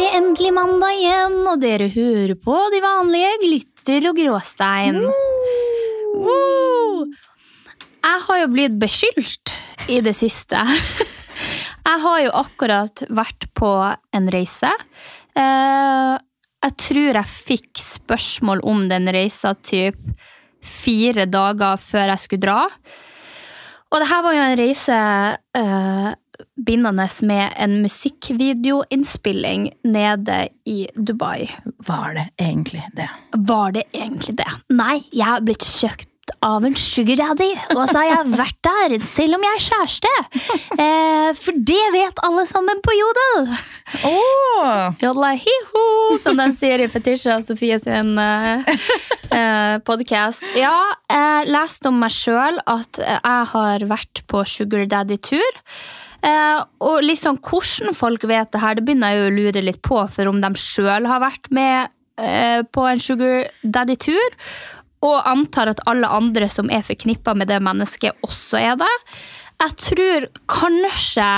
[0.00, 4.96] Var det endelig mandag igjen, og dere hører på de vanlige Glitter og Gråstein.
[6.14, 7.02] Woo!
[8.00, 9.52] Jeg har jo blitt beskyldt
[9.92, 10.56] i det siste.
[11.90, 13.74] Jeg har jo akkurat vært på
[14.16, 14.72] en reise.
[15.36, 16.16] Eh,
[16.64, 20.00] Jeg tror jeg fikk spørsmål om den reisa typ
[20.64, 22.58] fire dager før jeg skulle dra.
[23.92, 24.98] Og det her var jo en reise
[25.60, 26.10] eh,
[26.56, 31.48] bindende med en musikkvideoinnspilling nede i Dubai.
[31.86, 33.10] Var det egentlig det?
[33.36, 34.48] Var det egentlig det?
[34.72, 36.08] Nei, jeg har blitt kjøpt
[36.44, 40.12] av en sugar daddy, og så har jeg vært der, selv om jeg er kjæreste.
[40.80, 43.50] Eh, for det vet alle sammen på Jodel.
[44.08, 45.00] Åh!
[45.02, 45.84] Jodla hiho,
[46.22, 50.46] som den sier i Fetisha Sofie sin eh, podkast.
[50.58, 50.76] Ja,
[51.10, 55.60] jeg leste om meg sjøl at jeg har vært på sugar daddy-tur.
[56.26, 59.80] Eh, og liksom hvordan folk vet det her, det begynner jeg jo å lure litt
[59.86, 64.36] på, for om de sjøl har vært med eh, på en sugar daddy-tur.
[65.06, 68.92] Og antar at alle andre som er forknippa med det mennesket, også er det.
[69.60, 71.28] Jeg tror kanskje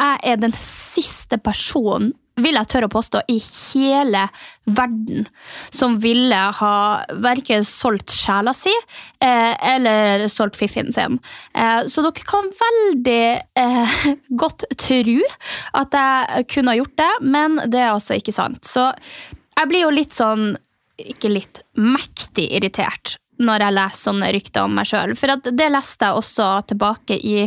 [0.00, 4.26] jeg er den siste personen, vil jeg tørre å påstå, i hele
[4.70, 5.26] verden
[5.74, 6.74] som ville ha
[7.22, 11.18] verken solgt sjela si eh, eller solgt fiffien sin.
[11.54, 13.24] Eh, så dere kan veldig
[13.60, 13.96] eh,
[14.42, 15.18] godt tro
[15.80, 18.64] at jeg kunne ha gjort det, men det er altså ikke sant.
[18.68, 20.54] Så jeg blir jo litt sånn
[21.00, 25.14] ikke litt mektig irritert når jeg leser sånne rykter om meg sjøl.
[25.16, 27.46] For det leste jeg også tilbake i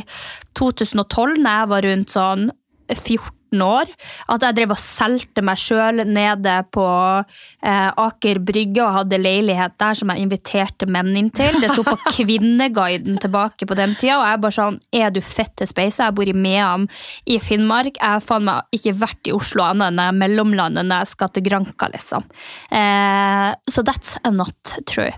[0.58, 2.48] 2012, når jeg var rundt sånn
[2.90, 3.90] 14 år.
[4.32, 9.78] At jeg drev og solgte meg sjøl nede på eh, Aker Brygge og hadde leilighet
[9.82, 11.60] der som jeg inviterte menn inn til.
[11.62, 15.68] Det sto på Kvinneguiden tilbake på den tida, og jeg bare sånn Er du fette
[15.70, 16.10] speisa?
[16.10, 16.88] Jeg bor i Mehamn
[17.30, 17.98] i Finnmark.
[18.00, 21.34] Jeg har faen meg ikke vært i Oslo annet enn jeg mellomlandet når jeg skal
[21.34, 22.26] til Granka, liksom.
[22.72, 25.12] Eh, så that's a not true.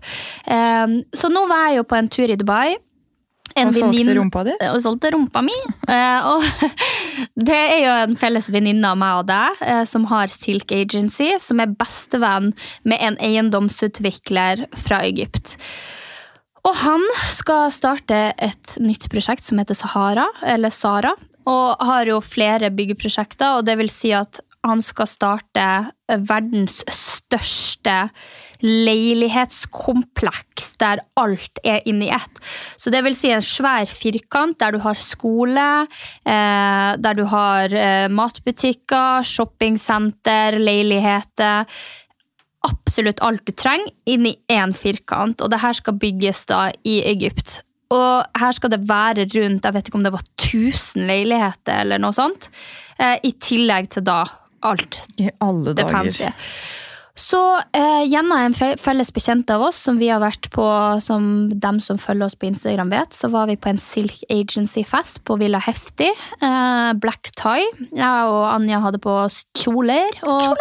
[0.45, 2.75] Eh, så nå var jeg jo på en tur i Dubai.
[3.55, 4.53] En Og solgte rumpa di?
[4.67, 5.55] Og solgte rumpa mi.
[5.87, 6.43] Eh, og
[7.47, 11.29] det er jo en felles venninne av meg og deg, eh, som har Silk Agency,
[11.39, 12.51] som er bestevenn
[12.83, 15.55] med en eiendomsutvikler fra Egypt.
[16.65, 21.13] Og han skal starte et nytt prosjekt som heter Sahara, eller Sara,
[21.45, 25.65] og har jo flere byggeprosjekter, og det vil si at han skal starte
[26.25, 28.07] verdens største
[28.65, 32.41] leilighetskompleks der alt er inni ett.
[32.81, 35.87] Så det vil si en svær firkant der du har skole,
[36.25, 41.65] eh, der du har eh, matbutikker, shoppingsenter, leiligheter
[42.65, 46.99] absolutt alt du trenger inni i én firkant, og det her skal bygges da i
[47.11, 47.61] Egypt.
[47.93, 52.01] Og her skal det være rundt jeg vet ikke om det var 1000 leiligheter eller
[52.01, 52.49] noe sånt,
[52.97, 54.23] eh, i tillegg til da
[54.65, 56.33] alt I alle det dager.
[57.15, 57.39] Så
[57.71, 60.65] eh, gjennom en felles bekjent av oss, som vi har vært på,
[60.99, 65.21] som dem som følger oss på Instagram vet, så var vi på en Silk Agency-fest
[65.23, 66.11] på Villa Heftig.
[66.43, 67.69] Eh, black tie.
[67.95, 70.11] Jeg og Anja hadde på oss kjoler.
[70.27, 70.59] Og,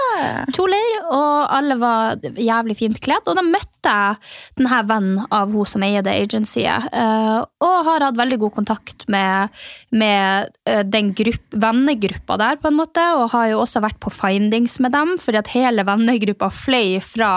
[0.55, 3.27] kjoler, og alle var jævlig fint kledd.
[3.27, 4.23] Og da møtte jeg
[4.61, 9.05] denne vennen av hun som eier det agencyet, eh, og har hatt veldig god kontakt
[9.12, 9.50] med,
[9.91, 14.15] med eh, den grupp, vennegruppa der, på en måte, og har jo også vært på
[14.15, 17.35] findings med dem, fordi at hele vennegruppa fløy fra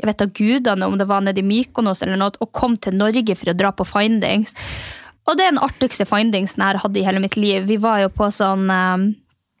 [0.00, 2.96] jeg vet da gudene om det var nede i Mykonos eller noe, og kom til
[2.98, 4.56] Norge for å dra på findings.
[5.24, 7.64] Og det er den artigste findingsen jeg har hatt i hele mitt liv.
[7.68, 9.06] Vi var jo på sånn eh,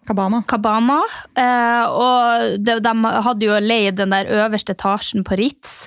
[0.04, 0.42] Cabana.
[0.50, 0.98] Cabana.
[1.38, 5.86] Eh, og de, de hadde jo leid den der øverste etasjen på Ritz.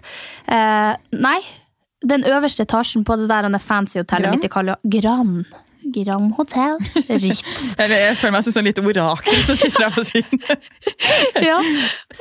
[0.49, 1.37] Eh, nei,
[2.07, 4.39] den øverste etasjen på det der er fancy hotellet Gran?
[4.39, 4.79] mitt i Kalle.
[4.97, 5.35] Gran.
[5.93, 7.43] Grand Hotel Ritz.
[7.79, 10.41] Jeg føler meg som sånn lite orakel som sitter her på siden.
[11.49, 11.57] ja.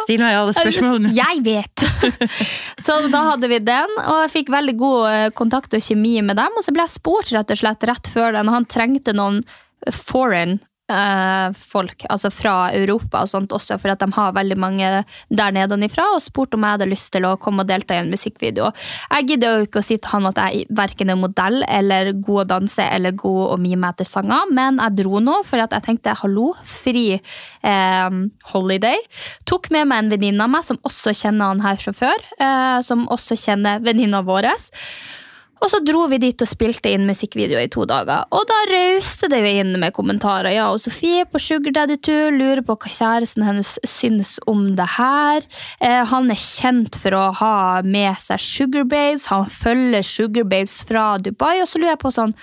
[0.03, 1.13] Still meg alle spørsmålene.
[1.17, 1.87] Jeg vet!
[2.85, 6.39] så da hadde vi den, og jeg fikk veldig god eh, kontakt og kjemi med
[6.39, 6.57] dem.
[6.57, 9.43] Og så ble jeg spurt rett og slett rett før den, og han trengte noen
[9.93, 10.59] foreign
[10.93, 14.91] eh, folk, altså fra Europa og sånt også, for at de har veldig mange
[15.29, 18.13] der nedenifra, og spurte om jeg hadde lyst til å komme og delta i en
[18.13, 18.71] musikkvideo.
[19.15, 22.45] Jeg gidder jo ikke å si til han at jeg verken er modell eller god
[22.45, 25.89] å danse eller god å mime etter sanger, men jeg dro nå, for at jeg
[25.89, 28.19] tenkte hallo, fri eh,
[28.53, 29.03] holiday.
[29.49, 32.81] Tok med meg en venninne av meg som også kjenner han her fra før, eh,
[32.87, 34.53] som også kjenner venninna vår.
[35.65, 38.27] Og så dro vi dit og spilte inn musikkvideo i to dager.
[38.37, 40.53] Og da rauste det jo inn med kommentarer.
[40.53, 45.49] Ja, og Sofie på Sugar Daddy-tur lurer på hva kjæresten hennes syns om det her.
[45.81, 47.57] Eh, han er kjent for å ha
[47.87, 49.31] med seg Sugar Babes.
[49.33, 51.57] Han følger Sugar Babes fra Dubai.
[51.65, 52.37] Og så lurer jeg på sånn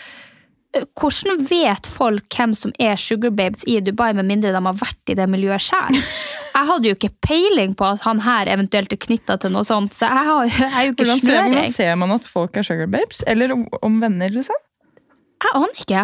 [0.73, 5.15] hvordan vet folk hvem som er sugarbabes i Dubai, med mindre de har vært i
[5.17, 5.99] det miljøet sjøl?
[6.53, 9.95] Jeg hadde jo ikke peiling på at han her eventuelt er knytta til noe sånt,
[9.97, 12.67] så jeg, har, jeg er jo ikke Hvordan ser, hvordan ser man at folk er
[12.67, 13.23] sugarbabes?
[13.27, 14.59] Eller om, om venner, liksom?
[15.41, 16.03] Jeg aner ikke.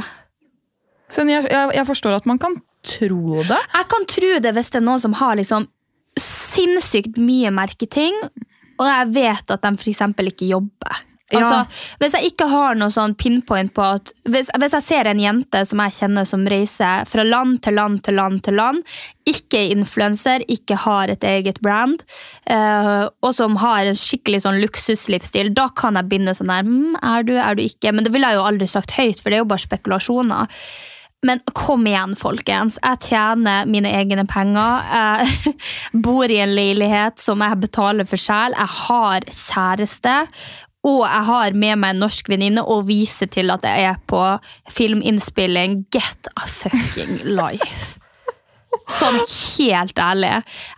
[1.13, 3.59] Sånn, jeg, jeg, jeg forstår at man kan tro det.
[3.61, 5.69] Jeg kan tro det hvis det er noen som har liksom
[6.19, 8.17] sinnssykt mye merketing,
[8.79, 10.03] og jeg vet at de f.eks.
[10.33, 11.05] ikke jobber.
[11.37, 11.65] Altså,
[12.01, 15.61] Hvis jeg ikke har noe sånn pinpoint på at hvis, hvis jeg ser en jente
[15.67, 18.81] som jeg kjenner som reiser fra land til land til land, til land,
[19.29, 22.01] ikke er influenser, ikke har et eget brand,
[22.49, 26.95] eh, og som har en skikkelig sånn luksuslivsstil, da kan jeg begynne sånn der mm,
[26.97, 27.93] Er du, er du ikke?
[27.93, 30.63] Men det ville jeg jo aldri sagt høyt, for det er jo bare spekulasjoner.
[31.27, 32.77] Men kom igjen, folkens.
[32.79, 34.85] Jeg tjener mine egne penger.
[34.87, 35.55] Jeg
[36.05, 38.55] bor i en leilighet som jeg betaler for selv.
[38.55, 40.15] Jeg har kjæreste.
[40.87, 44.21] Og jeg har med meg en norsk venninne og viser til at jeg er på
[44.71, 45.81] filminnspilling.
[45.91, 47.98] Get a fucking life.
[48.89, 50.29] Sånn helt ærlig.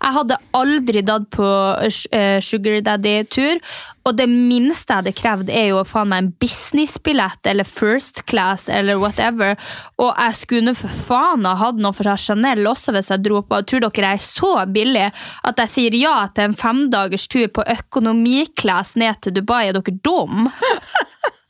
[0.02, 1.48] Jeg hadde aldri dratt på
[1.82, 3.60] eh, Sugar Daddy-tur,
[4.08, 8.24] og det minste jeg hadde krevd, er jo å få meg en businessbillett eller first
[8.30, 9.58] class eller whatever.
[10.02, 13.62] Og jeg skulle for faen ha hatt noe fra Chanel også hvis jeg dro på.
[13.68, 15.08] Tror dere jeg er så billig
[15.48, 19.68] at jeg sier ja til en femdagers tur på økonomiklass ned til Dubai?
[19.70, 20.50] Er dere dum?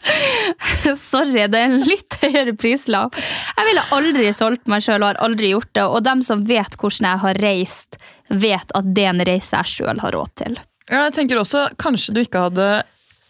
[1.10, 3.16] Sorry, det er en litt høyere prislapp.
[3.56, 5.84] Jeg ville aldri solgt meg sjøl og har aldri gjort det.
[5.86, 8.00] Og dem som vet hvordan jeg har reist,
[8.30, 10.58] vet at det er en reise jeg sjøl har råd til.
[10.90, 12.70] Ja, jeg tenker også, Kanskje du ikke hadde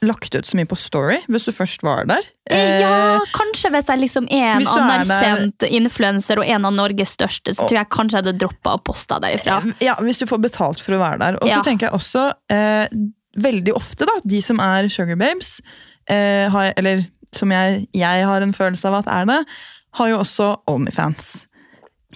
[0.00, 2.24] lagt ut så mye på Story hvis du først var der.
[2.48, 7.12] Eh, Ja, kanskje hvis jeg liksom er en er anerkjent influenser og en av Norges
[7.18, 9.58] største, så tror jeg kanskje jeg hadde droppa å poste derifra.
[9.84, 11.36] Ja, Hvis du får betalt for å være der.
[11.42, 11.60] Og så Ja.
[11.66, 12.88] tenker jeg også, eh,
[13.36, 15.60] veldig ofte, da, de som er sugar babes,
[16.10, 17.04] eh, har, eller
[17.34, 19.42] som jeg, jeg har en følelse av at er det,
[19.98, 21.34] har jo også Onlyfans.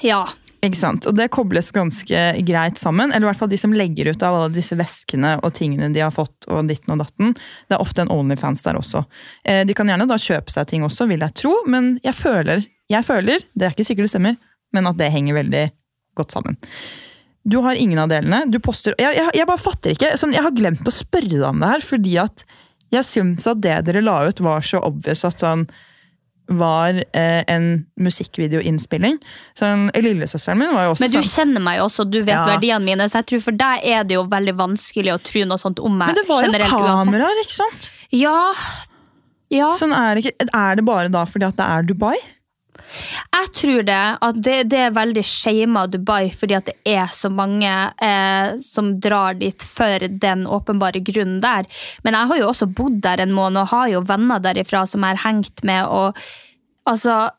[0.02, 0.24] Ja.
[0.64, 1.06] Ikke sant?
[1.06, 3.12] Og det kobles ganske greit sammen.
[3.12, 6.02] Eller i hvert fall de som legger ut av alle disse veskene og tingene de
[6.02, 6.48] har fått.
[6.48, 7.34] og ditten og datten.
[7.68, 9.04] Det er ofte en Onlyfans der også.
[9.44, 12.64] Eh, de kan gjerne da kjøpe seg ting også, vil jeg tro, men jeg føler,
[12.90, 14.38] jeg føler, det er ikke sikkert det stemmer,
[14.74, 15.64] men at det henger veldig
[16.18, 16.58] godt sammen.
[17.44, 18.46] Du har ingen av delene.
[18.48, 20.14] Du poster Jeg, jeg, jeg bare fatter ikke.
[20.16, 22.44] Sånn, jeg har glemt å spørre deg om det her, fordi at
[23.00, 25.66] jeg syns at det dere la ut, var så obvious at sånn
[26.52, 29.16] var eh, en musikkvideoinnspilling.
[29.56, 32.34] Sånn, Lillesøsteren min var jo også Men du sånn kjenner meg jo også, du vet
[32.34, 32.44] Ja.
[32.50, 35.62] verdiene mine, så jeg tror for deg er det jo veldig vanskelig å tro noe
[35.62, 36.12] sånt om meg.
[36.12, 37.90] Men det var jo kameraer, ikke sant?
[38.12, 38.52] Ja.
[39.48, 39.72] ja.
[39.78, 42.16] Sånn er, det ikke, er det bare da fordi at det er Dubai?
[43.34, 47.30] Jeg tror det, at det, det er veldig shama Dubai fordi at det er så
[47.32, 47.70] mange
[48.02, 51.68] eh, som drar dit for den åpenbare grunnen der.
[52.06, 55.04] Men jeg har jo også bodd der en måned og har jo venner derifra som
[55.04, 55.86] jeg har hengt med.
[55.86, 56.18] og
[56.90, 57.30] altså,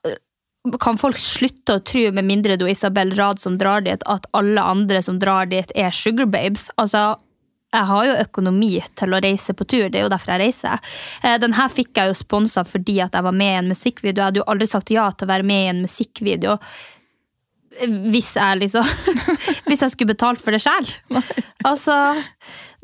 [0.82, 4.26] Kan folk slutte å tro, med mindre du er Isabel Rad som drar dit, at
[4.34, 6.72] alle andre som drar dit, er sugarbabes?
[6.82, 7.14] Altså,
[7.76, 10.84] jeg har jo økonomi til å reise på tur, det er jo derfor jeg reiser.
[11.24, 14.22] Eh, Den her fikk jeg jo sponsa fordi at jeg var med i en musikkvideo.
[14.22, 16.58] Jeg hadde jo aldri sagt ja til å være med i en musikkvideo
[17.80, 18.94] eh, hvis jeg liksom
[19.68, 20.88] Hvis jeg skulle betalt for det sjøl.
[21.66, 21.96] Altså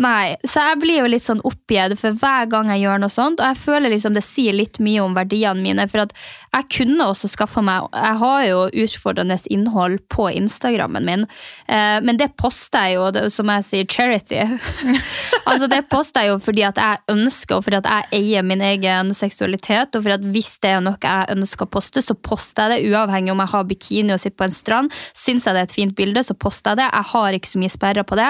[0.01, 0.35] Nei.
[0.47, 3.51] Så jeg blir jo litt sånn oppgitt for hver gang jeg gjør noe sånt, og
[3.51, 5.85] jeg føler liksom det sier litt mye om verdiene mine.
[5.91, 6.15] For at
[6.51, 11.27] jeg kunne også skaffa meg Jeg har jo utfordrende innhold på Instagrammen min,
[11.67, 14.41] eh, men det poster jeg jo, det- som jeg sier, charity.
[15.49, 18.61] altså Det poster jeg jo fordi at jeg ønsker, og fordi at jeg eier min
[18.61, 19.95] egen seksualitet.
[19.95, 22.91] Og fordi at hvis det er noe jeg ønsker å poste, så poster jeg det,
[22.91, 24.91] uavhengig om jeg har bikini og sitter på en strand.
[25.13, 26.89] Syns jeg det er et fint bilde, så poster jeg det.
[26.91, 28.29] Jeg har ikke så mye sperrer på det.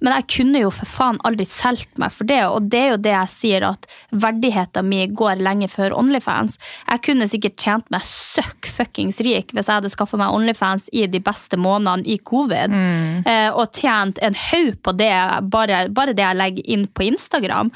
[0.00, 2.40] Men jeg kunne jo for faen han aldri solgt meg for det.
[2.48, 6.58] Og det er jo det jeg sier, at verdigheten min går lenge før Onlyfans.
[6.86, 11.06] Jeg kunne sikkert tjent meg søkk fuckings rik hvis jeg hadde skaffa meg Onlyfans i
[11.10, 12.76] de beste månedene i covid,
[13.26, 15.12] eh, og tjent en haug på det,
[15.52, 17.72] bare, bare det jeg legger inn på Instagram.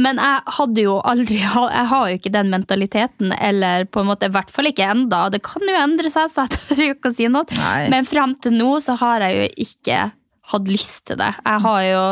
[0.00, 4.30] Men jeg hadde jo aldri Jeg har jo ikke den mentaliteten, eller på en måte
[4.30, 5.28] i hvert fall ikke enda.
[5.30, 7.46] Det kan jo endre seg, så jeg tør ikke å si noe.
[7.60, 7.86] Nei.
[7.92, 10.02] Men fram til nå så har jeg jo ikke
[10.52, 11.32] hatt lyst til det.
[11.44, 12.04] Jeg har jo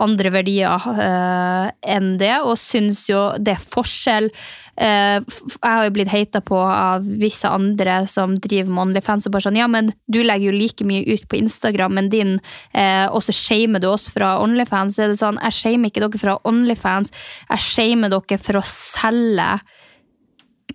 [0.00, 4.30] andre verdier uh, enn det, og syns jo det er forskjell.
[4.72, 9.36] Uh, jeg har jo blitt heita på av visse andre som driver med OnlyFans, og
[9.36, 12.34] bare sånn ja, men du legger jo like mye ut på Instagram enn din,
[12.72, 14.96] uh, og så shamer du oss fra OnlyFans.
[14.96, 17.12] Så er det sånn, jeg shamer ikke dere fra OnlyFans,
[17.50, 19.52] jeg shamer dere for å selge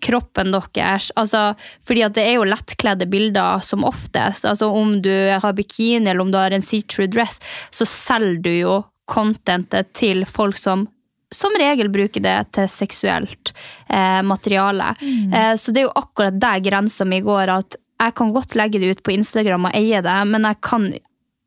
[0.02, 1.12] kroppen deres.
[1.16, 1.54] Altså,
[1.88, 4.46] fordi at det er jo lettkledde bilder som oftest.
[4.46, 8.54] Altså, om du har bikini eller om du har en see-through dress, så selger du
[8.54, 8.78] jo
[9.08, 10.88] contentet til folk som
[11.34, 13.52] som regel bruker det til seksuelt
[13.92, 14.94] eh, materiale.
[15.04, 18.80] Eh, så det er jo akkurat der grensa mi går, at jeg kan godt legge
[18.80, 20.88] det ut på Instagram og eie det, men jeg kan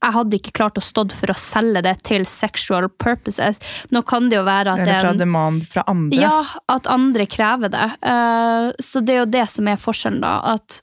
[0.00, 3.61] jeg hadde ikke klart å stått for å selge det til sexual purposes.
[3.92, 6.21] Nå kan det jo være at Eller er fra en demand fra andre.
[6.23, 6.38] ja,
[6.73, 7.88] at andre krever det.
[8.00, 10.57] Eh, så det er jo det som er forskjellen, da.
[10.57, 10.80] At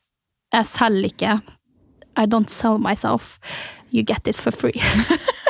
[0.53, 1.39] jeg selger ikke.
[2.17, 3.39] I don't sell myself.
[3.89, 4.77] You get it for free.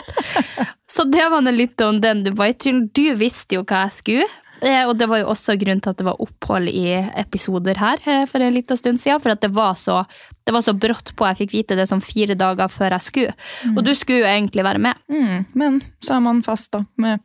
[0.87, 2.87] så det var nå litt om den Dubai-turen.
[2.95, 4.29] Du visste jo hva jeg skulle.
[4.61, 6.85] Eh, Og det var jo også grunnen til at det var opphold i
[7.19, 9.21] episoder her eh, for en liten stund siden.
[9.23, 10.01] For det var så,
[10.47, 11.27] det var så brått på.
[11.31, 13.33] Jeg fikk vite det som fire dager før jeg skulle.
[13.75, 14.95] Og du skulle jo egentlig være med.
[15.11, 17.19] Mm, men så er man fast, da, med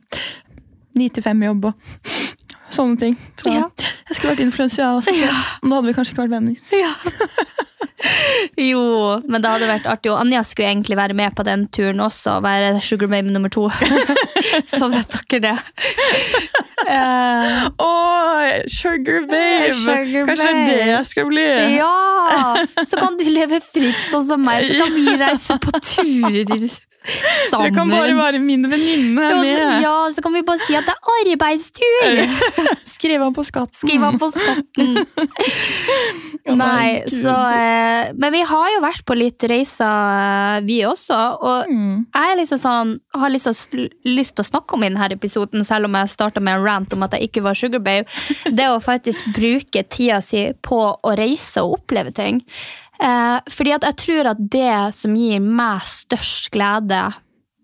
[0.95, 1.73] ni til fem jobb og
[2.73, 3.15] sånne ting.
[3.41, 3.67] Så Ja.
[4.09, 5.33] jeg skulle vært influenser, jeg Ja.
[5.63, 6.55] Da hadde vi kanskje ikke vært venner.
[8.71, 8.83] Jo,
[9.27, 10.11] men det hadde vært artig.
[10.13, 13.51] Og Anja skulle egentlig være med på den turen også, og være sugar Mame nummer
[13.53, 13.67] to.
[14.77, 15.57] Så vet dere det.
[16.83, 19.73] Uh, Åh, sugar babe!
[19.79, 20.65] Sugar Kanskje babe.
[20.71, 21.49] det jeg skal bli?
[21.77, 22.55] ja!
[22.85, 26.67] Så kan du leve fritt sånn som meg, så kan vi reise på turer
[27.51, 27.73] sammen.
[27.73, 29.81] Du kan bare være min venninne med.
[29.83, 32.21] Ja, så kan vi bare si at det er arbeidstur!
[32.93, 33.75] Skriv han på skatten.
[33.81, 34.95] Skriv han på skatten.
[36.59, 41.19] Nei, så eh, Men vi har jo vært på litt reiser, eh, vi også.
[41.39, 42.05] Og Mm.
[42.13, 43.53] jeg liksom sånn, har å,
[44.05, 46.93] lyst til å snakke om i denne episoden, selv om jeg starta med en rant
[46.93, 48.05] om at jeg ikke var sugar babe.
[48.51, 52.41] Det å faktisk bruke tida si på å reise og oppleve ting.
[53.03, 57.01] Eh, fordi at jeg tror at det som gir meg størst glede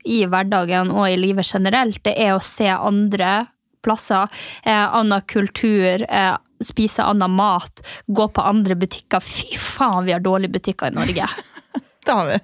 [0.10, 3.48] i hverdagen og i livet generelt, det er å se andre
[3.86, 4.28] plasser,
[4.64, 9.24] eh, annen kultur, eh, spise annen mat, gå på andre butikker.
[9.24, 11.30] Fy faen, vi har dårlige butikker i Norge.
[12.06, 12.40] Det har vi.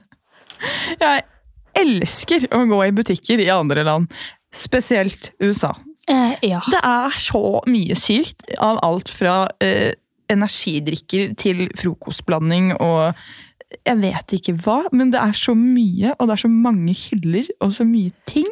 [1.00, 1.24] Jeg
[1.80, 4.12] elsker å gå i butikker i andre land.
[4.54, 5.74] Spesielt USA.
[6.08, 6.62] Eh, ja.
[6.70, 9.96] Det er så mye sykt av alt fra eh,
[10.32, 13.16] energidrikker til frokostblanding og
[13.86, 17.48] jeg vet ikke hva, men det er så mye, og det er så mange hyller
[17.64, 18.48] og så mye ting.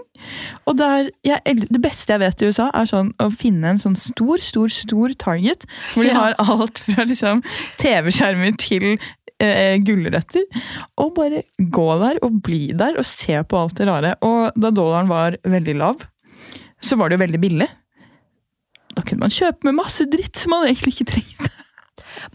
[0.70, 3.82] Og det, er, jeg, det beste jeg vet i USA, er sånn å finne en
[3.82, 7.44] sånn stor, stor, stor Target, hvor de har alt fra liksom
[7.82, 8.88] TV-skjermer til
[9.44, 10.48] eh, gulrøtter.
[11.02, 14.16] Og bare gå der og bli der og se på alt det rare.
[14.26, 16.04] Og da dollaren var veldig lav,
[16.84, 17.70] så var det jo veldig billig.
[18.94, 21.53] Da kunne man kjøpe med masse dritt som man egentlig ikke trengte.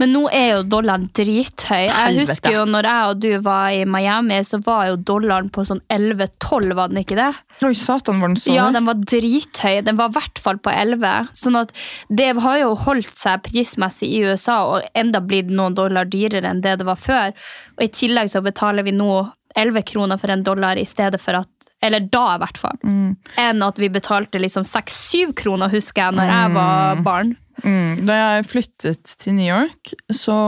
[0.01, 1.87] Men nå er jo dollaren drithøy.
[1.89, 5.65] Jeg husker jo når jeg og du var i Miami, så var jo dollaren på
[5.69, 7.31] sånn 11-12, var den ikke det?
[7.67, 9.81] Oi, satan, var den så Ja, den var drithøy.
[9.87, 11.33] Den var i hvert fall på 11.
[11.39, 11.75] Sånn at
[12.09, 16.63] det har jo holdt seg prismessig i USA, og enda blitt noen dollar dyrere enn
[16.65, 17.35] det det var før.
[17.79, 19.13] Og i tillegg så betaler vi nå
[19.59, 21.49] 11 kroner for en dollar i stedet for at
[21.81, 22.79] eller da, i hvert fall.
[23.39, 27.37] Enn at vi betalte liksom 6-7 kroner, husker jeg, når jeg var barn.
[27.65, 30.39] Mm, da jeg flyttet til New York, så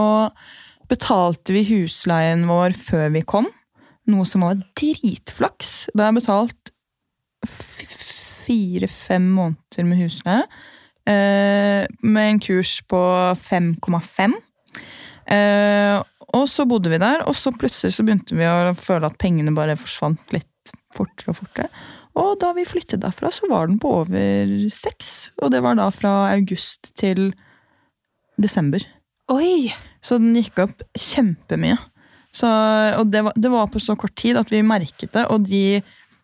[0.90, 3.48] betalte vi husleien vår før vi kom.
[4.10, 5.90] Noe som var dritflaks.
[5.94, 6.72] Da har jeg betalt
[8.44, 10.46] fire-fem måneder med husleie.
[11.08, 13.00] Eh, med en kurs på
[13.40, 14.36] 5,5.
[15.30, 19.18] Eh, og så bodde vi der, og så plutselig så begynte vi å føle at
[19.18, 21.70] pengene bare forsvant litt fortere og fortere.
[22.20, 25.30] Og da vi flyttet derfra, så var den på over seks.
[25.40, 27.30] Og det var da fra august til
[28.40, 28.84] desember.
[29.32, 29.70] Oi!
[30.04, 31.78] Så den gikk opp kjempemye.
[32.32, 32.48] Så,
[32.98, 35.80] og det var, det var på så kort tid at vi merket det, og de,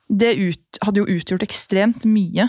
[0.07, 2.47] det ut, hadde jo utgjort ekstremt mye.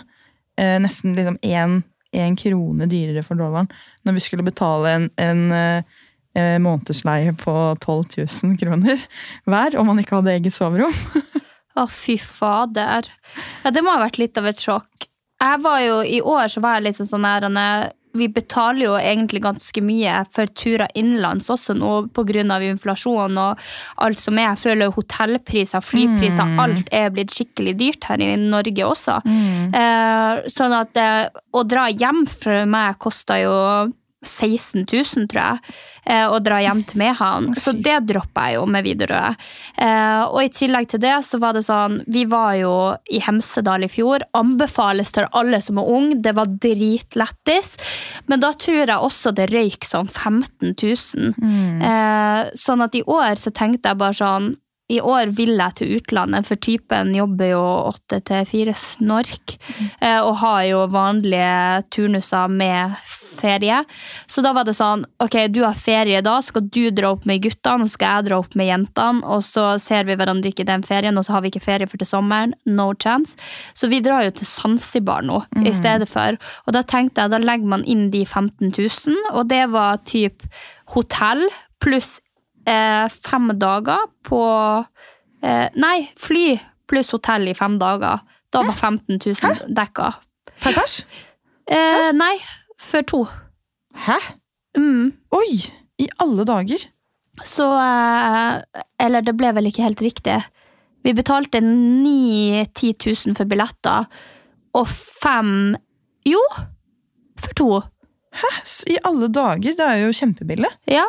[0.58, 3.68] Eh, nesten liksom én krone dyrere for dollaren
[4.08, 5.98] når vi skulle betale en, en eh,
[6.38, 9.04] eh, månedsleie på 12 000 kroner
[9.46, 10.96] hver om man ikke hadde eget soverom.
[11.78, 13.12] Å, fy fader.
[13.64, 15.08] Ja, det må ha vært litt av et sjokk.
[15.38, 17.46] Jeg var jo, I år så var jeg litt sånn her
[18.18, 22.58] Vi betaler jo egentlig ganske mye for turer innenlands også nå pga.
[22.66, 23.60] inflasjon og
[23.98, 24.56] alt som er.
[24.56, 29.22] Jeg føler hotellpriser, flypriser, alt er blitt skikkelig dyrt her i Norge også.
[29.28, 33.54] Eh, sånn at eh, å dra hjem for meg kosta jo
[34.26, 35.76] 16 000, tror jeg,
[36.32, 37.52] og dra hjem til Mehamn.
[37.62, 39.34] Så det droppa jeg jo med Widerøe.
[39.78, 42.74] Eh, og i tillegg til det så var det sånn Vi var jo
[43.14, 44.26] i Hemsedal i fjor.
[44.38, 46.22] Anbefales til alle som er unge.
[46.26, 47.76] Det var dritlættis.
[48.26, 51.36] Men da tror jeg også det røyk sånn 15 000.
[51.38, 51.84] Mm.
[52.58, 54.56] sånn at i år så tenkte jeg bare sånn
[54.88, 59.58] i år vil jeg til utlandet, for typen jobber jo åtte til fire snork.
[60.00, 62.96] eh, Og har jo vanlige turnuser med
[63.38, 63.84] ferie.
[64.28, 67.42] Så da var det sånn, ok, du har ferie da, skal du dra opp med
[67.44, 70.84] guttene, og skal jeg dra opp med jentene, og så ser vi hverandre ikke den
[70.88, 72.54] ferien, og så har vi ikke ferie for til sommeren.
[72.66, 73.36] No chance.
[73.76, 76.38] Så vi drar jo til Zanzibar nå, i stedet for.
[76.66, 80.48] Og da tenkte jeg, da legger man inn de 15 000, og det var typ
[80.96, 81.50] hotell
[81.84, 82.20] pluss
[82.68, 84.42] eh, fem dager på
[85.44, 86.58] eh, Nei, fly
[86.88, 88.22] pluss hotell i fem dager.
[88.54, 90.12] Da var 15 000 dekka.
[90.64, 91.02] Per pers?
[91.68, 92.36] Eh, nei,
[92.80, 93.26] for to.
[94.08, 94.20] Hæ?
[94.78, 95.12] Mm.
[95.36, 95.58] Oi!
[96.00, 96.86] I alle dager.
[97.46, 100.38] Så eh, Eller det ble vel ikke helt riktig.
[101.06, 104.08] Vi betalte 9 10 000 for billetter,
[104.76, 105.76] og fem
[106.28, 106.42] Jo!
[107.38, 107.70] For to.
[108.38, 108.50] Hæ?
[108.92, 109.76] I alle dager?
[109.78, 110.72] Det er jo kjempebillig.
[110.90, 111.06] Ja.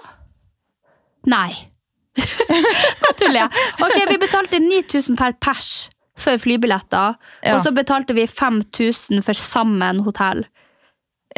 [1.26, 1.50] Nei.
[3.02, 3.62] Nå tuller jeg.
[3.84, 7.14] Ok, vi betalte 9000 per pers for flybilletter,
[7.46, 7.54] Ja.
[7.54, 10.44] og så betalte vi 5000 for sammen hotell.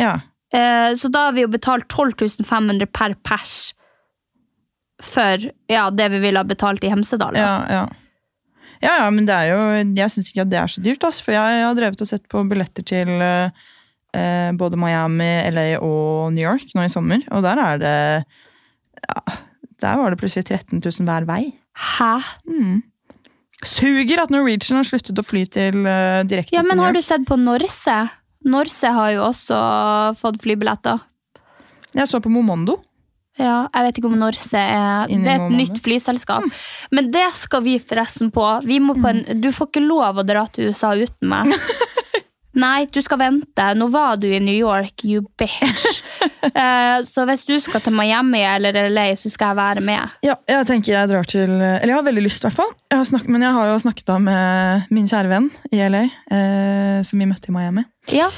[0.01, 0.15] Ja.
[0.53, 3.75] Eh, så da har vi jo betalt 12 500 per pers
[5.01, 7.37] for ja, det vi ville ha betalt i Hemsedal.
[7.37, 7.85] Ja, ja.
[8.81, 9.59] Ja, ja, men det er jo
[9.93, 12.09] Jeg syns ikke at det er så dyrt, Altså, for jeg, jeg har drevet og
[12.09, 17.45] sett på billetter til eh, både Miami, LA og New York nå i sommer, og
[17.45, 17.93] der er det
[19.05, 19.37] ja,
[19.81, 21.43] Der var det plutselig 13 000 hver vei.
[21.81, 22.13] Hæ?
[22.49, 22.81] Mm.
[23.67, 27.27] Suger at Norwegian har sluttet å fly til uh, direkte Ja, men har du sett
[27.29, 27.97] på Norse?
[28.49, 29.57] Norse har jo også
[30.21, 31.03] fått flybilletter.
[31.93, 32.79] Jeg så på Momondo.
[33.41, 35.61] Ja, jeg vet ikke om Norse er Inni Det er et Momondo.
[35.63, 36.49] nytt flyselskap.
[36.93, 38.47] Men det skal vi forresten på.
[38.65, 41.53] På en, du får ikke lov å dra til USA uten meg.
[42.59, 43.67] Nei, du skal vente.
[43.79, 46.03] Nå var du i New York, you bitch.
[46.51, 50.17] uh, så hvis du skal til Miami eller LA, så skal jeg være med.
[50.27, 52.73] Ja, jeg tenker jeg drar til Eller jeg har veldig lyst, i hvert fall.
[52.91, 56.99] Jeg har snakket, men jeg har jo snakket med min kjære venn i LA, uh,
[57.07, 57.87] som vi møtte i Miami.
[58.11, 58.31] Ja,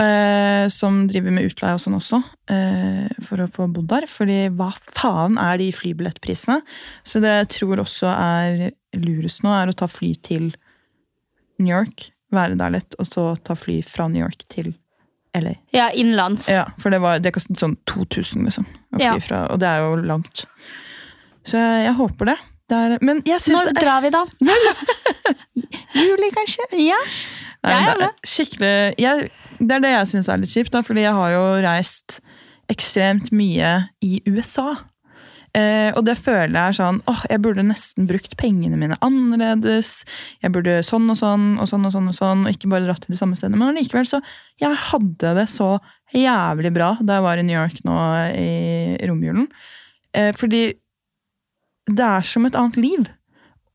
[0.00, 4.06] Uh, som driver med utleie og sånn også, eh, for å få bodd der.
[4.08, 6.60] Fordi hva faen er de flybillettprisene?
[7.04, 10.52] Så det jeg tror også er lurest nå, er å ta fly til
[11.58, 14.72] New York, være der litt, og så ta fly fra New York til
[15.34, 15.52] LA.
[15.74, 16.48] ja innenlands.
[16.50, 18.66] Ja, For det, var, det kostet sånn 2000, liksom.
[18.94, 19.18] Å fly Ja.
[19.22, 20.44] fra, og det er jo langt.
[21.46, 22.38] Så jeg, jeg håper det.
[22.70, 24.24] det er, men jeg syns Når det er drar vi, da?
[26.00, 26.66] juli, kanskje?
[26.80, 26.98] Ja.
[27.62, 31.02] Nei, Jeg er skikkelig, jeg, det er det jeg syns er litt kjipt, da, fordi
[31.04, 32.20] jeg har jo reist
[32.72, 33.72] ekstremt mye
[34.06, 34.70] i USA.
[35.56, 40.04] Eh, og det føler jeg er sånn åh, jeg burde nesten brukt pengene mine annerledes.
[40.44, 43.02] Jeg burde sånn og sånn og sånn og sånn, og sånn, og ikke bare dratt
[43.02, 43.58] til de samme stedene.
[43.58, 44.22] Men allikevel så
[44.62, 45.72] jeg hadde det så
[46.14, 47.96] jævlig bra da jeg var i New York nå
[48.36, 48.50] i
[49.10, 49.48] romjulen.
[50.14, 50.68] Eh, fordi
[51.90, 53.08] det er som et annet liv.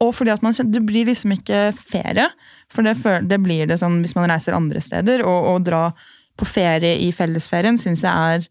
[0.03, 2.29] Og fordi at man, det blir liksom ikke ferie.
[2.71, 5.23] For det, det blir det sånn hvis man reiser andre steder.
[5.27, 5.89] Og å dra
[6.39, 8.47] på ferie i fellesferien syns jeg er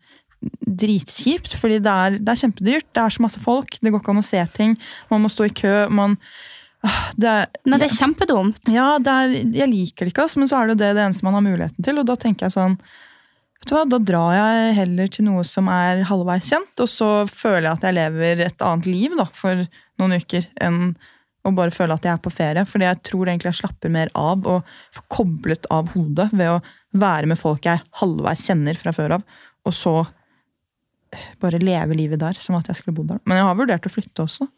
[0.64, 1.54] dritkjipt.
[1.60, 2.88] Fordi det er, det er kjempedyrt.
[2.92, 3.78] Det er så masse folk.
[3.80, 4.76] Det går ikke an å se ting.
[5.12, 5.76] Man må stå i kø.
[5.94, 6.18] Man
[7.16, 8.60] det er, Nei, det er kjempedumt.
[8.68, 11.24] ja, det er, jeg liker det ikke, men så er det jo det, det eneste
[11.24, 12.00] man har muligheten til.
[12.00, 15.70] Og da tenker jeg sånn Vet du hva, Da drar jeg heller til noe som
[15.72, 19.62] er halvveis kjent, og så føler jeg at jeg lever et annet liv da, for
[20.02, 20.90] noen uker enn
[21.44, 22.66] å bare føle at jeg er på ferie.
[22.68, 26.60] Fordi jeg tror egentlig jeg slapper mer av og får koblet av hodet ved å
[27.00, 29.24] være med folk jeg halvveis kjenner fra før av,
[29.64, 29.94] og så
[31.42, 33.22] bare leve livet der som at jeg skulle bodd der.
[33.28, 34.48] Men jeg har vurdert å flytte også.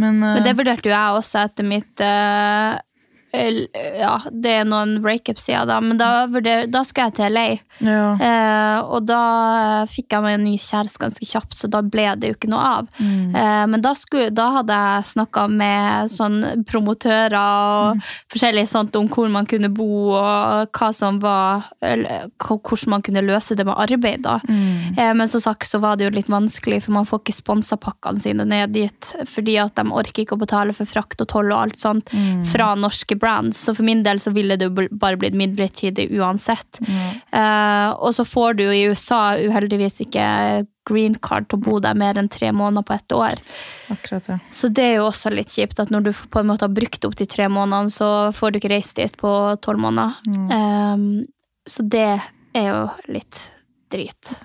[0.00, 2.78] Men, Men eh, det vurderte jo jeg også etter mitt eh, eh,
[3.32, 6.26] Ja, det er noen breakup-sider, da, men da,
[6.66, 7.46] da skulle jeg til LA.
[7.80, 8.06] Ja.
[8.20, 12.32] Eh, og da fikk jeg meg en ny kjæreste ganske kjapt, så da ble det
[12.32, 12.88] jo ikke noe av.
[12.98, 13.34] Mm.
[13.36, 18.00] Eh, men da, skulle, da hadde jeg snakka med sånn promotører og Mm.
[18.32, 23.22] forskjellig sånt om hvor man kunne bo, og hva som var eller, hvordan man kunne
[23.24, 24.22] løse det med arbeid.
[24.22, 24.38] da.
[24.48, 24.98] Mm.
[24.98, 27.76] Eh, men som sagt så var det jo litt vanskelig, for man får ikke sponsa
[27.80, 31.52] pakkene sine ned dit, fordi at de orker ikke å betale for frakt og toll
[31.52, 32.44] og alt sånt Mm.
[32.46, 33.58] fra norske brands.
[33.60, 36.80] Så for min del så ville det jo bare blitt midlertidig uansett.
[36.80, 40.26] Eh, og så får du jo i USA uheldigvis ikke
[40.90, 43.42] green card til å bo der mer enn tre måneder på ett år.
[43.92, 44.38] Akkurat, ja.
[44.54, 47.04] Så det er jo også litt kjipt at når du på en måte har brukt
[47.06, 50.18] opp de tre månedene, så får du ikke reist dit på tolv måneder.
[50.56, 51.06] Eh,
[51.70, 52.10] så det
[52.56, 53.44] er jo litt
[53.90, 54.36] drit.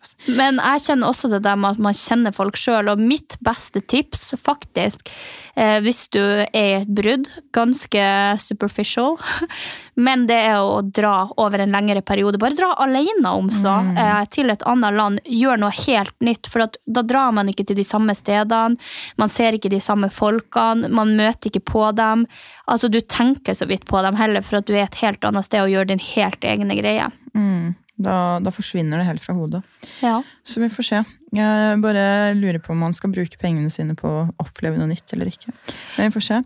[0.00, 0.16] Altså.
[0.36, 3.82] Men jeg kjenner også det der med at man kjenner folk sjøl, og mitt beste
[3.84, 5.10] tips, faktisk,
[5.56, 8.04] eh, hvis du er i et brudd, ganske
[8.42, 9.18] superficial,
[10.06, 12.40] men det er å dra over en lengre periode.
[12.40, 15.20] Bare dra alene om så, eh, til et annet land.
[15.24, 18.80] Gjør noe helt nytt, for at da drar man ikke til de samme stedene,
[19.20, 22.26] man ser ikke de samme folkene, man møter ikke på dem.
[22.70, 25.48] Altså, du tenker så vidt på dem heller, for at du er et helt annet
[25.48, 27.08] sted og gjør din helt egne greie.
[27.34, 27.74] Mm.
[28.00, 29.60] Da, da forsvinner det helt fra hodet.
[30.00, 30.22] Ja.
[30.46, 31.00] Så vi får se.
[31.36, 35.12] Jeg bare lurer på om man skal bruke pengene sine på å oppleve noe nytt
[35.14, 35.52] eller ikke.
[35.98, 36.38] Men vi får se.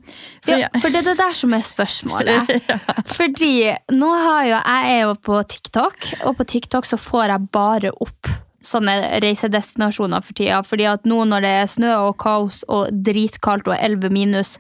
[0.45, 2.51] For Ja, for det er det der som er spørsmålet.
[3.19, 3.55] Fordi
[3.95, 7.95] nå har jo jeg er jo på TikTok, og på TikTok så får jeg bare
[8.03, 10.63] opp sånne reisedestinasjoner for tida.
[10.67, 14.57] Fordi at nå når det er snø og kaos og dritkaldt og 11 minus,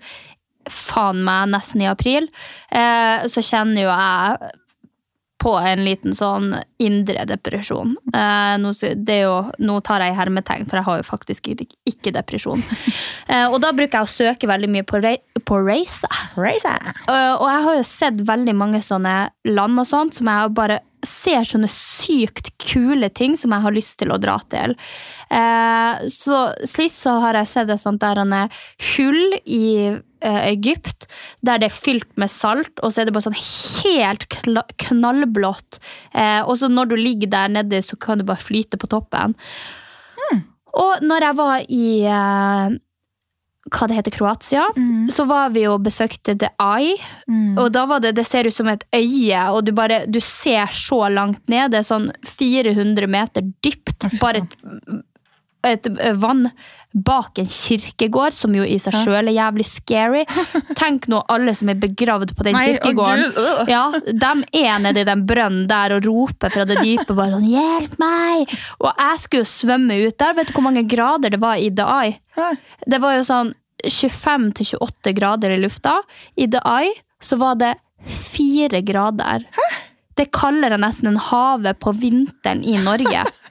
[0.70, 2.30] faen meg nesten i april,
[2.72, 4.52] eh, så kjenner jo jeg
[5.42, 7.97] på en liten sånn indre depresjon.
[8.14, 8.70] Eh, nå,
[9.05, 12.62] det jo, nå tar jeg hermetegn, for jeg har jo faktisk ikke- depresjon.
[13.25, 16.05] Eh, og da bruker jeg å søke veldig mye på, rei- på race.
[17.09, 19.14] Uh, og jeg har jo sett veldig mange sånne
[19.49, 20.77] land og sånt, som jeg bare
[21.09, 24.77] ser sånne sykt kule ting som jeg har lyst til å dra til.
[25.33, 28.20] Eh, så sist så har jeg sett et sånt der
[28.94, 31.07] hull i eh, Egypt,
[31.45, 34.27] der det er fylt med salt, og så er det bare sånn helt
[34.87, 35.81] knallblått.
[36.15, 39.37] Eh, og så når du ligger der nede, så kan du bare flyte på toppen.
[40.75, 42.81] Og når jeg var i eh,
[43.73, 44.65] hva det heter, Kroatia,
[45.11, 46.97] så var vi og besøkte The Eye.
[47.59, 50.67] Og da var det, det ser ut som et øye, og du, bare, du ser
[50.75, 51.71] så langt ned.
[51.73, 54.05] Det er sånn 400 meter dypt.
[54.21, 54.59] Bare et,
[55.66, 55.88] et
[56.20, 56.48] vann
[56.94, 60.20] bak en kirkegård, som jo i seg sjøl er jævlig scary.
[60.79, 63.33] Tenk nå alle som er begravd på den Nei, kirkegården.
[63.35, 63.72] Øh.
[63.72, 67.11] Ja, De er nede i den brønnen der og roper fra det dype.
[67.18, 70.38] bare sånn, 'Hjelp meg!' Og jeg skulle jo svømme ut der.
[70.38, 72.18] Vet du hvor mange grader det var i The Eye?
[72.87, 75.98] Det var jo sånn 25-28 grader i lufta.
[76.38, 77.74] I The Eye så var det
[78.07, 79.44] fire grader.
[80.14, 83.24] Det kaller jeg nesten en havet på vinteren i Norge.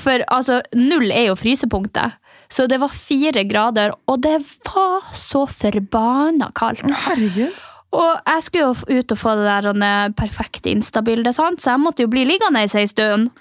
[0.00, 2.18] For altså, null er jo frysepunktet.
[2.52, 6.84] Så det var fire grader, og det var så forbanna kaldt.
[7.06, 7.60] Herregud.
[7.92, 12.10] Og jeg skulle jo ut og få det der perfekte Insta-bildet, så jeg måtte jo
[12.12, 13.32] bli liggende i en stund.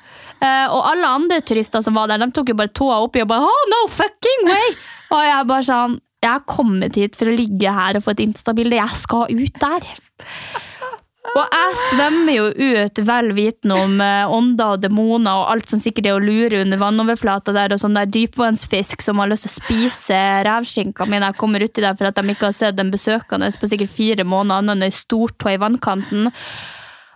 [0.43, 3.29] Eh, og alle andre turister som var der, de tok jo bare tåa oppi og
[3.31, 4.73] bare oh, no fucking way!
[5.11, 8.21] Og jeg bare sånn Jeg har kommet hit for å ligge her og få et
[8.23, 8.77] Insta-bilde.
[8.77, 9.87] Jeg skal ut der.
[11.21, 15.79] Og jeg svømmer jo ut vel vitende om eh, ånder og demoner og alt som
[15.79, 19.53] sikkert er å lure under vannoverflata der, og sånn der dypvannsfisk som har lyst til
[19.53, 22.81] å spise revskinka mi når jeg kommer uti der for at de ikke har sett
[22.81, 26.31] en besøkende på sikkert fire måneder annet enn ei stortå i vannkanten.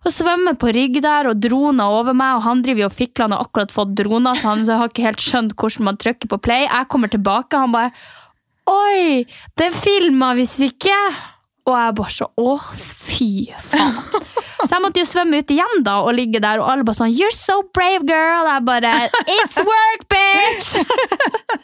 [0.06, 3.26] Og svømmer på rygg der, og droner over meg, og han driver jo og fikler,
[3.26, 6.30] han har akkurat fått droner, så han så har ikke helt skjønt hvordan man trykker
[6.30, 6.68] på play.
[6.70, 7.89] Jeg kommer tilbake, han bare
[8.70, 9.26] Oi,
[9.58, 10.94] den filma visst ikke!
[11.65, 13.95] Og jeg bare så Å, fy faen.
[14.65, 17.12] Så jeg måtte jo svømme ut igjen da og ligge der, og alle bare sånn
[17.13, 18.47] You're so brave, girl!
[18.49, 18.93] Jeg bare
[19.36, 20.71] It's work, bitch!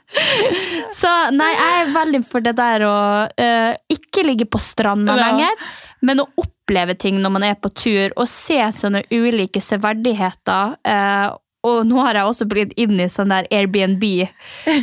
[1.02, 2.96] så nei, jeg er veldig for det der å
[3.32, 5.30] uh, ikke ligge på stranda Ja.
[5.30, 5.64] lenger,
[6.08, 10.76] men å oppleve ting når man er på tur, og se sånne ulike severdigheter.
[10.88, 11.30] eh,
[11.62, 14.04] og nå har jeg også blitt inn i sånn der Airbnb.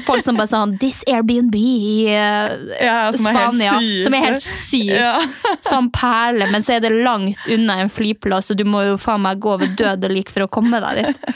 [0.07, 2.53] Folk som bare sånn This Airbnb i eh,
[2.87, 3.73] Ja, som helt Spania.
[3.81, 4.93] Er som er helt syk.
[4.93, 5.17] Ja.
[5.67, 9.25] Sånn perle, men så er det langt unna en flyplass, og du må jo faen
[9.27, 11.27] meg gå over død og lik for å komme deg dit.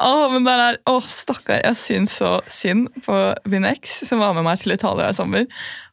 [0.00, 3.18] Å, men der er, oh, stakkar, jeg syns så synd på
[3.50, 5.44] min eks som var med meg til Italia i sommer.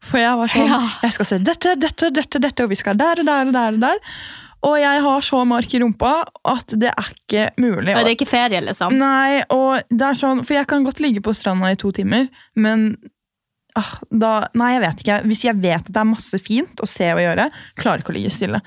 [0.05, 0.81] For jeg var sånn Ja.
[1.03, 3.75] Jeg skal se dette, dette, dette, dette, og vi skal der og der og der.
[3.75, 4.19] Og der.
[4.65, 6.12] Og jeg har så mark i rumpa
[6.49, 7.93] at det er ikke mulig.
[7.93, 8.95] Og det er ikke ferie, liksom.
[8.97, 12.30] Nei, og det er sånn For jeg kan godt ligge på stranda i to timer,
[12.58, 12.88] men
[13.78, 15.19] ah, da, Nei, jeg vet ikke.
[15.30, 18.17] Hvis jeg vet at det er masse fint å se og gjøre, klarer ikke å
[18.17, 18.63] ligge stille.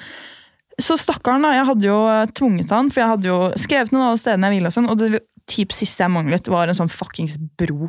[0.79, 1.57] Så stakkaren, da.
[1.57, 4.51] Jeg hadde jo eh, tvunget han, for jeg hadde jo skrevet noen av alle stedene
[4.51, 4.71] jeg ville.
[4.71, 7.89] Og sånn, og det typ siste jeg manglet, var en sånn fuckings bro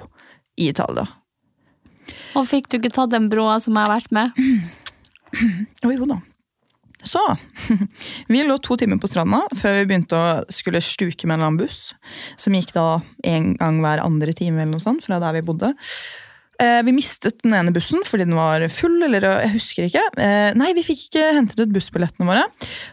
[0.58, 1.06] i Italia.
[2.40, 4.34] Og fikk du ikke tatt den broa som jeg har vært med?
[5.86, 6.18] Å jo da.
[7.04, 7.22] Så
[8.32, 11.60] Vi lå to timer på stranda før vi begynte å skulle stuke med en annen
[11.62, 11.94] buss.
[12.38, 15.72] Som gikk da en gang hver andre time eller noe sånt, fra der vi bodde.
[16.60, 20.04] Eh, vi mistet den ene bussen fordi den var full, eller jeg husker ikke.
[20.20, 22.44] Eh, nei, vi fikk ikke hentet ut bussbillettene våre.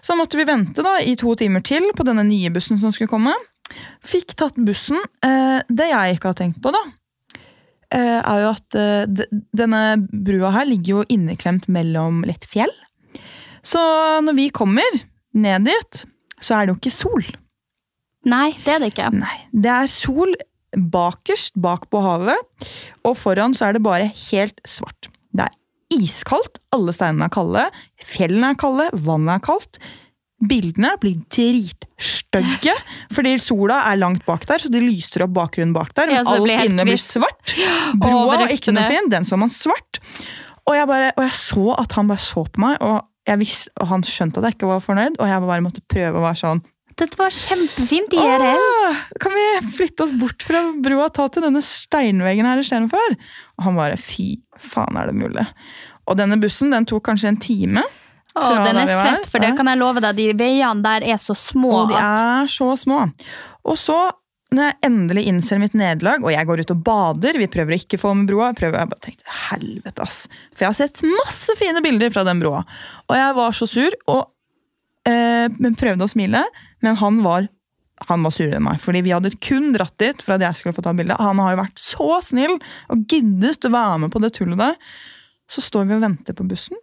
[0.07, 3.11] Så måtte vi vente da i to timer til på denne nye bussen som skulle
[3.11, 3.35] komme.
[4.07, 5.01] Fikk tatt bussen.
[5.27, 6.85] Eh, det jeg ikke har tenkt på, da,
[7.91, 12.71] eh, er jo at eh, denne brua her ligger jo inneklemt mellom litt fjell.
[13.67, 13.83] Så
[14.23, 15.03] når vi kommer
[15.37, 16.05] ned dit,
[16.41, 17.27] så er det jo ikke sol.
[18.27, 19.11] Nei, det er det ikke.
[19.15, 20.35] Nei, det er sol
[20.77, 22.67] bakerst bak på havet,
[23.07, 25.09] og foran så er det bare helt svart.
[25.37, 25.55] Det er
[25.97, 27.63] iskaldt, alle steinene er kalde,
[28.05, 29.81] fjellene er kalde, vannet er kaldt.
[30.47, 32.75] Bildene blir dritstygge,
[33.15, 36.11] fordi sola er langt bak der, så de lyser opp bakgrunnen bak der.
[36.11, 37.57] Men ja, alt inne blir svart.
[38.03, 40.03] Broa er ikke noe fin, den så man svart.
[40.67, 43.07] Og jeg, bare, og jeg så at han bare så på meg, og,
[43.41, 46.25] visste, og han skjønte at jeg ikke var fornøyd, og jeg bare måtte prøve å
[46.29, 46.65] være sånn
[46.97, 48.57] Dette var kjempefint IRL.
[48.57, 49.43] Åh, kan vi
[49.77, 53.19] flytte oss bort fra broa og ta til denne steinveggen her istedenfor?
[53.59, 55.45] Og han bare fy faen, er det mulig?
[56.09, 57.83] Og denne bussen den tok kanskje en time.
[58.37, 60.17] Å, den er svett, for det kan jeg love deg.
[60.17, 63.03] De veiene der er så små Og de er så små.
[63.69, 63.97] Og så,
[64.55, 67.81] når jeg endelig innser mitt nederlag, og jeg går ut og bader, vi prøver å
[67.81, 70.21] ikke få med broa, prøver, jeg bare tenkte, helvete ass.
[70.53, 72.63] For jeg har sett masse fine bilder fra den broa.
[73.09, 74.23] Og jeg var så sur, og
[75.11, 76.45] eh, men prøvde å smile,
[76.87, 77.51] men han var
[78.05, 80.77] han var surere enn meg, fordi vi hadde kun dratt dit for at jeg skulle
[80.77, 81.17] få ta bilde.
[81.17, 82.59] Han har jo vært så snill
[82.93, 84.77] og giddet å være med på det tullet der.
[85.49, 86.77] Så står vi og venter på bussen.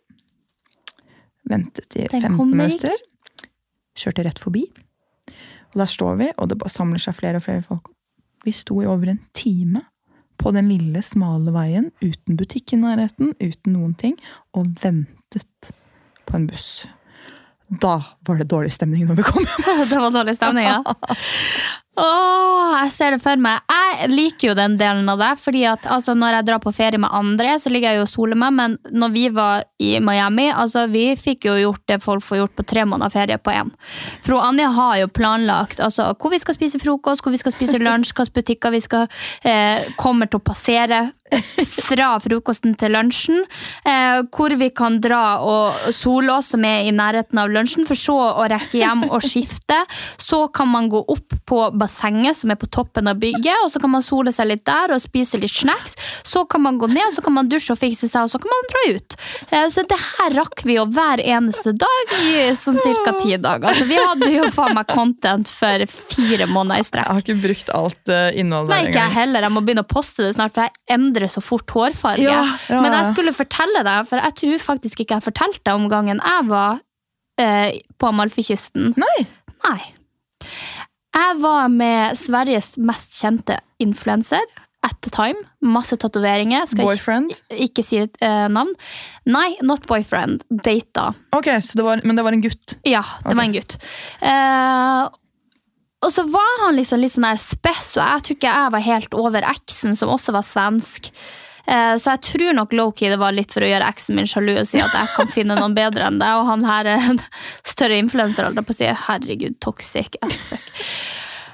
[1.52, 2.98] Ventet i Den 15 minutter.
[4.00, 4.66] Kjørte rett forbi.
[5.74, 7.90] Og der står vi, og det bare samler seg flere og flere folk.
[8.44, 9.86] Vi sto i over en time
[10.42, 14.18] på den lille, smale veien, uten butikk i nærheten, uten noen ting,
[14.58, 15.72] og ventet
[16.28, 16.84] på en buss.
[17.82, 17.96] Da
[18.28, 19.70] var det dårlig stemning når vi kom hjem.
[19.90, 20.82] det var dårlig stemning, ja.
[21.94, 23.62] Åh, jeg ser det for meg.
[23.70, 25.32] Jeg liker jo den delen av det.
[25.38, 28.10] fordi at altså, Når jeg drar på ferie med andre, så ligger jeg jo og
[28.10, 28.54] soler meg.
[28.54, 32.56] Men når vi var i Miami, altså vi fikk jo gjort det folk får gjort
[32.56, 33.70] på tre måneder ferie på én.
[34.26, 37.78] For Anja har jo planlagt altså, hvor vi skal spise frokost, hvor vi skal spise
[37.78, 39.08] lunsj, hvilke butikker vi skal
[39.44, 41.12] eh, kommer til å passere
[41.88, 43.44] fra frokosten til lunsjen.
[43.86, 48.00] Eh, hvor vi kan dra og sole oss som er i nærheten av lunsjen, for
[48.00, 49.84] så å rekke hjem og skifte.
[50.22, 53.82] Så kan man gå opp på bassenget som er på toppen av bygget, og så
[53.84, 55.98] kan man sole seg litt der og spise litt snacks.
[56.26, 58.54] Så kan man gå ned, så kan man dusje og fikse seg, og så kan
[58.54, 59.18] man dra ut.
[59.50, 63.70] Eh, så det her rakk vi jo hver eneste dag i sånn cirka ti dager.
[63.74, 67.10] Altså, vi hadde jo faen meg content for fire måneder i strekk.
[67.10, 69.48] Jeg har ikke brukt alt uh, innholdet Nei, der ikke jeg heller.
[69.48, 72.26] Jeg må begynne å poste det snart, for jeg endrer så fort hårfarge.
[72.26, 75.90] Ja, ja, Men jeg skulle fortelle deg, for jeg tror faktisk ikke jeg fortalte om
[75.92, 76.82] gangen jeg var
[77.42, 78.94] eh, på Amalfikysten.
[79.00, 79.18] Nei!
[79.64, 79.82] Nei.
[81.14, 84.44] Jeg var med Sveriges mest kjente influenser.
[84.84, 85.40] At the time.
[85.64, 86.68] Masse tatoveringer.
[86.76, 87.32] Boyfriend?
[87.32, 88.74] Ikke, ikke si et eh, navn.
[89.32, 90.44] Nei, not boyfriend.
[90.52, 91.14] Data.
[91.38, 92.76] Ok, det var, Men det var en gutt?
[92.84, 93.78] Ja, det var en gutt.
[94.20, 95.06] Eh,
[96.04, 98.84] og så var han liksom litt sånn der spess, og jeg tror ikke jeg var
[98.90, 101.08] helt over eksen, som også var svensk.
[101.66, 104.52] Eh, så jeg tror nok lowkey det var litt for å gjøre eksen min sjalu
[104.58, 106.40] og si at jeg kan finne noen bedre enn deg.
[106.42, 107.22] Og han her er en
[107.74, 108.90] større influenser, på å si.
[109.08, 110.84] Herregud, toxic as fuck.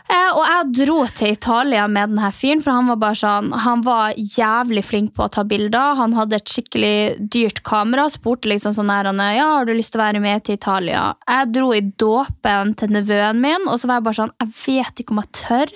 [0.10, 3.84] Eh, og jeg dro til Italia med denne fyren, for han var bare sånn Han
[3.86, 6.00] var jævlig flink på å ta bilder.
[6.00, 8.08] Han hadde et skikkelig dyrt kamera.
[8.10, 11.13] Spurte liksom sånn her Ja, har du lyst til å være med til Italia.
[11.30, 15.04] Jeg dro i dåpen til nevøen min, og så var jeg bare sånn Jeg vet
[15.04, 15.76] ikke om jeg tør.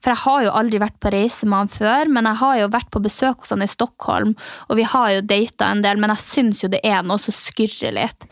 [0.00, 2.70] For jeg har jo aldri vært på reise med han før, men jeg har jo
[2.76, 4.32] vært på besøk hos han i Stockholm,
[4.68, 7.36] og vi har jo data en del, men jeg syns jo det er noe som
[7.36, 8.28] skurrer litt.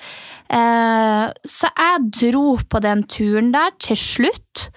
[0.48, 4.68] Eh, så jeg dro på den turen der til slutt.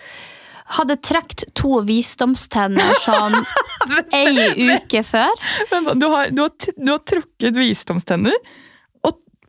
[0.71, 3.36] Hadde trukket to visdomstenner sånn
[4.21, 5.31] ei uke før.
[5.71, 8.38] Men du har, du har, du har trukket visdomstenner,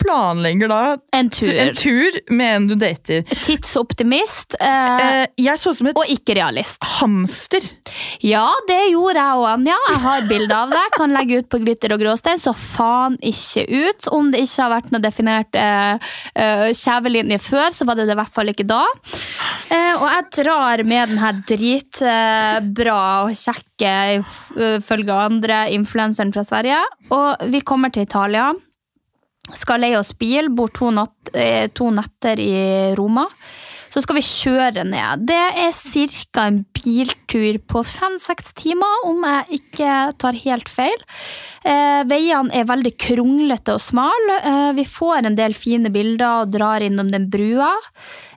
[0.02, 0.80] planlegger da
[1.16, 1.54] En tur.
[1.54, 3.22] en tur med en du dater.
[3.46, 4.56] Tidsoptimist.
[4.60, 6.82] Eh, Eh, jeg så ut som et og ikke realist.
[7.00, 7.62] hamster.
[8.20, 9.76] Ja, det gjorde jeg og Anja.
[9.88, 10.82] Jeg har bilde av det.
[10.96, 12.38] Kan legge ut på Glitter og gråstein.
[12.40, 14.08] Så faen ikke ut.
[14.12, 15.98] Om det ikke har vært noe definert eh,
[16.36, 18.82] eh, kjevelinje før, så var det det i hvert fall ikke da.
[19.70, 23.94] Eh, og jeg drar med den her dritbra og kjekke,
[24.78, 26.80] ifølge andre, influenseren fra Sverige.
[27.10, 28.50] Og vi kommer til Italia.
[29.50, 33.26] Skal leie oss bil, bor to, natt, eh, to netter i Roma.
[33.92, 35.26] Så skal vi kjøre ned.
[35.28, 36.46] Det er ca.
[36.46, 41.02] en biltur på fem-seks timer, om jeg ikke tar helt feil.
[41.64, 44.38] Eh, veiene er veldig kronglete og smale.
[44.40, 47.74] Eh, vi får en del fine bilder og drar innom den brua.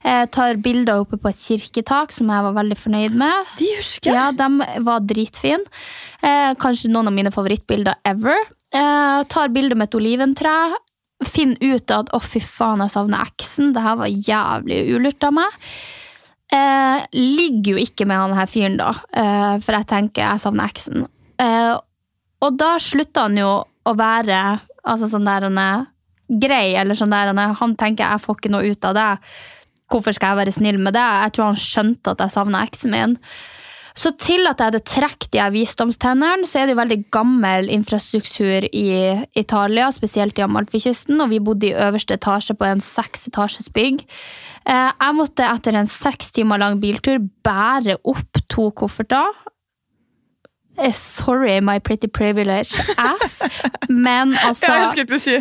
[0.04, 3.56] Eh, tar bilder oppe på et kirketak, som jeg var veldig fornøyd med.
[3.62, 4.18] De husker jeg.
[4.18, 5.63] Ja, de var dritfine.
[6.22, 8.44] Eh, kanskje noen av mine favorittbilder ever.
[8.76, 10.76] Eh, tar bilder med et oliventre.
[11.26, 13.74] Finn ut at å, fy faen, jeg savner eksen.
[13.76, 15.58] Det her var jævlig ulurt av meg.
[16.54, 20.70] Eh, ligger jo ikke med han her fyren, da, eh, for jeg tenker jeg savner
[20.70, 21.08] eksen.
[21.42, 21.74] Eh,
[22.46, 24.40] og da slutta han jo å være
[24.86, 25.86] altså sånn der han er
[26.30, 29.10] grei, eller sånn der han er Han tenker jeg får ikke noe ut av det.
[29.92, 31.06] Hvorfor skal jeg være snill med det?
[31.06, 33.18] Jeg tror han skjønte at jeg savna eksen min.
[33.95, 38.65] Så til at jeg hadde trukket de visdomstennene, så er det jo veldig gammel infrastruktur
[38.75, 38.88] i
[39.39, 44.03] Italia, spesielt i Amalfikysten, og vi bodde i øverste etasje på en seksetasjes bygg.
[44.67, 49.31] Eh, Jeg måtte etter en seks timer lang biltur bære opp to kofferter.
[50.77, 53.39] Eh, Sorry, my pretty privilege ass,
[53.88, 55.38] men altså jeg skulle ikke si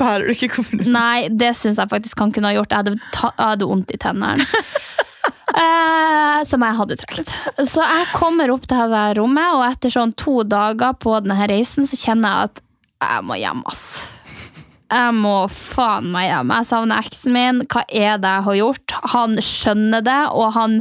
[0.00, 0.88] Bærer du ikke kofferten?
[0.92, 2.72] Nei, det syns jeg faktisk han kunne ha gjort.
[2.72, 4.44] Jeg hadde, ta, jeg hadde vondt i tennene.
[5.50, 7.32] Eh, som jeg hadde trukket.
[7.66, 11.88] Så jeg kommer opp til det rommet, og etter sånn to dager på denne reisen,
[11.88, 12.64] så kjenner jeg at
[13.00, 13.84] jeg må hjem, ass.
[14.90, 16.52] Jeg må faen meg hjem.
[16.52, 17.60] Jeg savner eksen min.
[17.70, 18.96] Hva er det jeg har gjort?
[19.14, 20.80] Han skjønner det, og han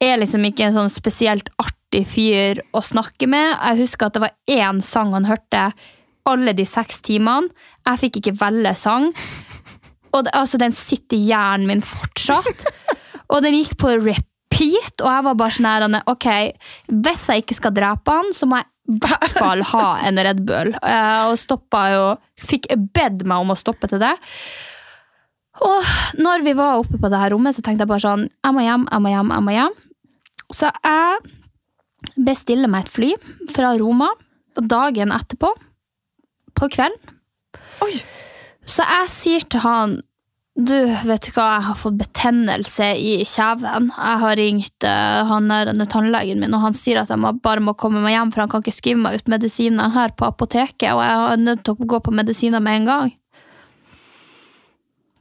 [0.00, 3.56] er liksom ikke en sånn spesielt artig fyr å snakke med.
[3.56, 5.70] Jeg husker at det var én sang han hørte
[6.28, 7.50] alle de seks timene.
[7.88, 9.10] Jeg fikk ikke velge sang.
[10.10, 12.66] Og det, altså, den sitter i hjernen min fortsatt.
[13.30, 16.26] Og den gikk på repeat, og jeg var bare sånn her Ok,
[16.90, 20.42] hvis jeg ikke skal drepe han, så må jeg i hvert fall ha en Red
[20.48, 20.72] Bull.
[20.82, 22.04] Eh, Og stoppa jo
[22.40, 24.14] Fikk bedt meg om å stoppe til det.
[25.60, 28.56] Og når vi var oppe på det her rommet, så tenkte jeg bare sånn Jeg
[28.56, 29.76] må hjem, jeg må hjem, jeg må hjem.
[30.50, 33.10] Så jeg bestiller meg et fly
[33.52, 34.08] fra Roma
[34.60, 35.52] dagen etterpå,
[36.58, 37.12] på kvelden.
[37.84, 37.92] Oi.
[38.68, 39.98] Så jeg sier til han
[40.66, 40.76] du,
[41.08, 43.90] vet du hva, jeg har fått betennelse i kjeven.
[43.94, 47.76] Jeg har ringt uh, han der tannlegen min, og han sier at jeg bare må
[47.78, 51.02] komme meg hjem, for han kan ikke skrive meg ut medisiner her på apoteket, og
[51.04, 53.12] jeg er nødt til å gå på medisiner med en gang.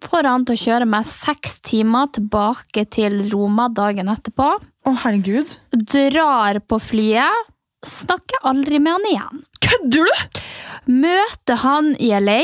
[0.06, 4.54] Får han til å kjøre meg seks timer tilbake til Roma dagen etterpå.
[4.60, 5.58] Å, herregud.
[5.76, 7.50] Drar på flyet.
[7.86, 9.44] Snakker aldri med han igjen.
[9.64, 10.42] Kødder du?!
[10.90, 12.42] Møter han i LA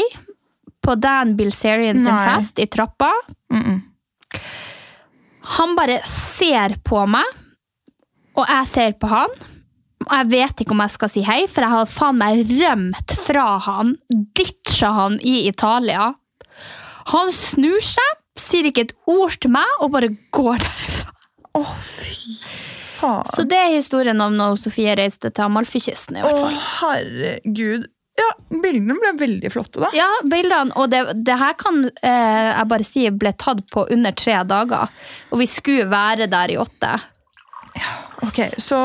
[0.86, 2.22] på Dan Bilzerian sin Nei.
[2.30, 3.12] fest i trappa.
[3.54, 3.82] Mm -mm.
[5.58, 7.26] Han bare ser på meg,
[8.36, 9.30] og jeg ser på han.
[10.06, 13.16] Og jeg vet ikke om jeg skal si hei, for jeg har faen meg rømt
[13.26, 13.96] fra han.
[14.10, 16.14] Ditcha han i Italia.
[17.14, 21.12] Han snur seg, sier ikke et ord til meg, og bare går derfra.
[21.56, 22.36] Å, fy
[23.00, 23.26] faen.
[23.36, 26.22] Så det er historien om når Sofie reiste til Amalfikysten.
[26.22, 26.60] Å, fall.
[26.80, 27.90] herregud.
[28.16, 28.30] Ja,
[28.64, 29.90] bildene ble veldig flotte, da.
[29.96, 34.16] Ja, bildene, og det, det her kan eh, jeg bare si ble tatt på under
[34.16, 34.94] tre dager.
[35.36, 36.94] Og vi skulle være der i åtte.
[37.76, 37.92] Ja,
[38.24, 38.78] Ok, Så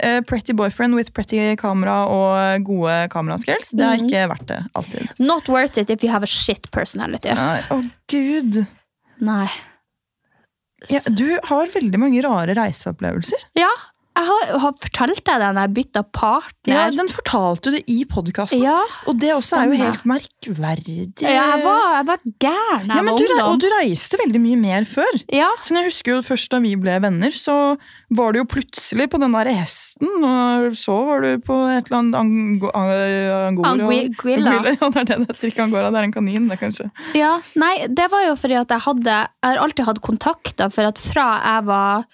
[0.00, 5.10] eh, pretty boyfriend with pretty kamera og gode kameraskills, det er ikke verdt det alltid.
[5.20, 7.34] Not worth it if you have a shit personality.
[7.36, 8.62] Nei, Å, gud.
[9.20, 9.46] Nei.
[10.88, 13.48] Ja, du har veldig mange rare reiseopplevelser.
[13.58, 13.68] Ja,
[14.18, 16.72] jeg har, har fortalt deg det når jeg bytta partner.
[16.74, 18.60] Ja, Den fortalte du i podkasten.
[18.64, 20.96] Ja, og det også er jo helt merkverdig.
[21.22, 24.86] Ja, jeg, var, jeg var gæren Ja, men du, Og du reiste veldig mye mer
[24.90, 25.20] før.
[25.32, 27.76] Ja, Så jeg husker jo først Da vi ble venner, så
[28.10, 30.08] var du jo plutselig på den der hesten.
[30.24, 33.72] Og så var du på et eller annet ango, ang- angora.
[33.76, 35.48] Anguilla, Ja, det er det det heter.
[35.52, 36.90] Ikke angora, det er en kanin, det, kanskje.
[37.16, 37.36] ja.
[37.58, 40.98] Nei, det var jo fordi at jeg hadde Jeg har alltid hatt kontakter, for at
[40.98, 42.04] fra jeg var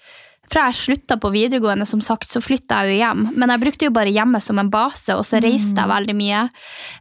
[0.51, 3.23] fra jeg slutta på videregående, som sagt, så flytta jeg jo hjem.
[3.35, 6.43] Men jeg brukte jo bare hjemmet som en base, og så reiste jeg veldig mye.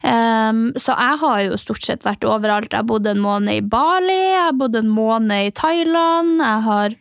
[0.00, 2.72] Um, så jeg har jo stort sett vært overalt.
[2.74, 6.98] Jeg bodde en måned i Bali, jeg bodde en måned i Thailand, jeg har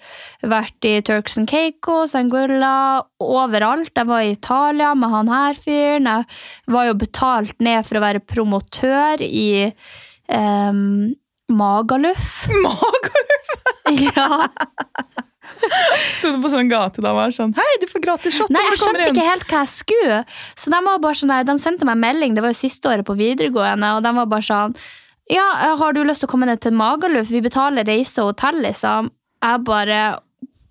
[0.53, 3.93] vært i Turks and Caicos, Anguilla, overalt.
[3.95, 6.09] Jeg var i Italia med han her fyren.
[6.11, 9.71] Jeg var jo betalt ned for å være promotør i
[10.27, 11.13] um,
[11.53, 12.47] Magaluf.
[12.67, 13.39] Magaluf!
[14.15, 14.47] Ja.
[16.15, 18.63] Sto du på sånn gate da og var sånn Hei, du får gratis shot Nei,
[18.71, 20.19] jeg skjønte ikke helt hva jeg skulle.
[20.59, 23.15] Så de var bare sånn de sendte meg melding, det var jo siste året på
[23.19, 24.75] videregående, og de var bare sånn
[25.31, 25.47] Ja,
[25.79, 27.31] har du lyst til å komme ned til Magaluf?
[27.31, 29.11] Vi betaler reise og hotell, liksom.
[29.43, 30.03] Jeg bare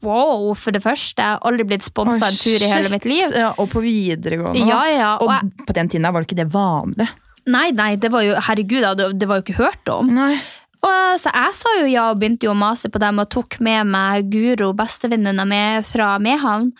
[0.03, 1.23] Wow, for det første.
[1.47, 3.23] Aldri blitt sponsa en tur i hele mitt liv.
[3.39, 4.65] Ja, og på videregående.
[4.67, 5.11] Ja, ja.
[5.23, 7.07] Og Og jeg, på den tiden var det ikke det vanlig.
[7.47, 10.11] nei, nei, det var jo Herregud, det, det var jo ikke hørt om.
[10.15, 10.41] Nei.
[10.83, 13.61] Og, så jeg sa jo ja og begynte jo å mase på dem og tok
[13.63, 16.73] med meg Guro, bestevenninna mi fra Mehamn.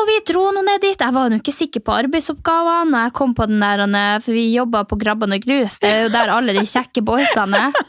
[0.00, 1.00] Og vi dro nå ned dit.
[1.00, 2.94] Jeg var jo ikke sikker på arbeidsoppgavene.
[2.94, 5.80] Og jeg kom på den der, For vi jobba på Grabban og grus.
[5.82, 7.80] Det er jo der alle de kjekke boysene er.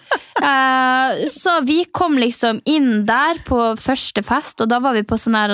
[0.41, 5.19] Eh, Så vi kom liksom inn der på første fest, og da var vi på
[5.19, 5.53] sånn her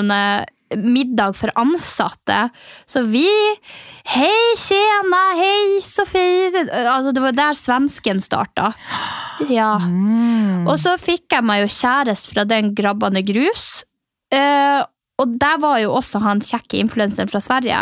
[0.76, 2.48] middag for ansatte.
[2.90, 3.28] Så vi
[4.08, 6.52] Hei, tjena, hei, Sofie.
[6.64, 8.70] Altså, det var der svensken starta.
[9.52, 9.74] Ja.
[10.64, 13.84] Og så fikk jeg meg jo kjæreste fra den Grabbane grus.
[14.32, 14.80] Eh,
[15.18, 17.80] og der var jo også han kjekke influenseren fra Sverige.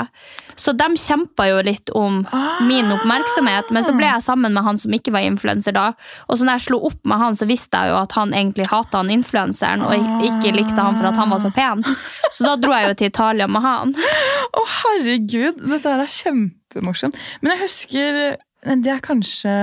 [0.55, 2.21] Så de kjempa jo litt om
[2.63, 5.89] min oppmerksomhet, men så ble jeg sammen med han som ikke var influenser da.
[6.29, 8.69] Og så når jeg slo opp med han, så visste jeg jo at han egentlig
[8.71, 11.83] hata han influenseren, og ikke likte han for at han var så pen.
[12.31, 13.95] Så da dro jeg jo til Italia med han.
[14.55, 15.59] Å, herregud!
[15.59, 17.19] Dette her er kjempemorsomt.
[17.43, 18.19] Men jeg husker
[18.65, 19.53] Det er kanskje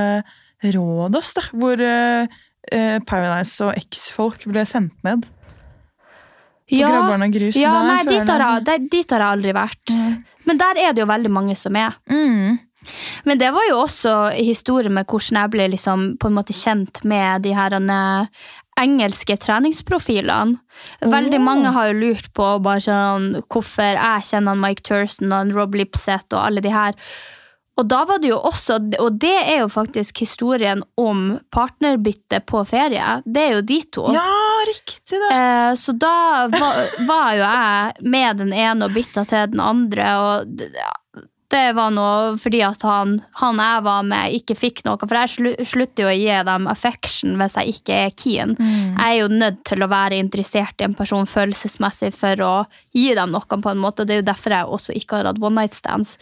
[0.62, 1.42] Rådås, da.
[1.56, 5.24] Hvor eh, eh, Paradise og X-folk ble sendt ned.
[6.70, 7.56] På Grabbarna grus.
[7.58, 9.94] ja der nei, dit har, jeg- der- dit har jeg aldri vært.
[10.44, 11.94] Men der er det jo veldig mange som er.
[12.10, 12.58] Mm.
[13.24, 17.04] Men det var jo også historien med hvordan jeg ble liksom på en måte kjent
[17.04, 18.26] med de her eh,
[18.80, 20.58] engelske treningsprofilene.
[21.00, 21.44] Veldig oh.
[21.44, 26.32] mange har jo lurt på bare sånn, hvorfor jeg kjenner Mike Thurston og Rob Lipseth
[26.32, 26.98] og alle de her.
[27.80, 32.60] Og da var det jo også, og det er jo faktisk historien om partnerbytte på
[32.68, 33.22] ferie.
[33.24, 34.04] Det er jo de to.
[34.12, 34.26] Ja,
[34.68, 35.30] riktig det!
[35.36, 36.16] Eh, så da
[36.52, 40.70] var, var jo jeg med den ene og bytta til den andre, og det,
[41.52, 45.00] det var noe fordi at han, han jeg var med, ikke fikk noe.
[45.00, 48.54] For jeg slutter jo å gi dem affection hvis jeg ikke er keen.
[48.62, 52.54] Jeg er jo nødt til å være interessert i en person følelsesmessig for å
[52.96, 54.02] gi dem noe, på en måte.
[54.02, 56.16] og Det er jo derfor jeg også ikke har hatt one night stands.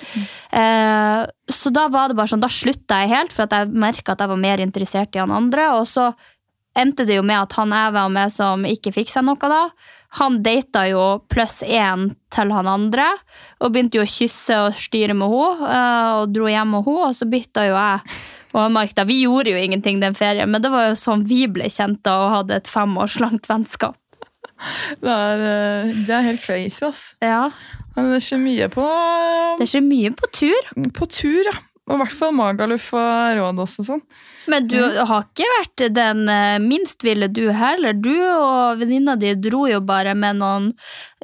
[0.51, 4.14] Eh, så da var det bare sånn, da slutta jeg helt, for at jeg merka
[4.14, 5.70] at jeg var mer interessert i han andre.
[5.78, 6.11] Og så
[6.79, 9.62] endte det jo med at han jeg var med som ikke fikk seg noe da,
[10.18, 13.07] han data jo pluss én til han andre,
[13.62, 17.09] og begynte jo å kysse og styre med henne, eh, og dro hjem med henne,
[17.11, 19.05] og så bytta jo jeg og han Mark da.
[19.07, 22.33] Vi gjorde jo ingenting den ferien, men det var jo sånn vi ble kjent og
[22.35, 23.97] hadde et fem års langt vennskap.
[25.01, 27.14] Det er, eh, det er helt crazy, ass.
[27.25, 27.49] Ja,
[27.95, 28.85] Men Det skjer mye på,
[29.59, 30.68] det skjer mye på tur.
[30.95, 31.55] på tur, ja.
[31.91, 34.03] Og i hvert fall Magaluf og Råd og sånn.
[34.51, 37.97] Men du har ikke vært den eh, minst ville du heller.
[37.99, 40.70] Du og venninna di dro jo bare med noen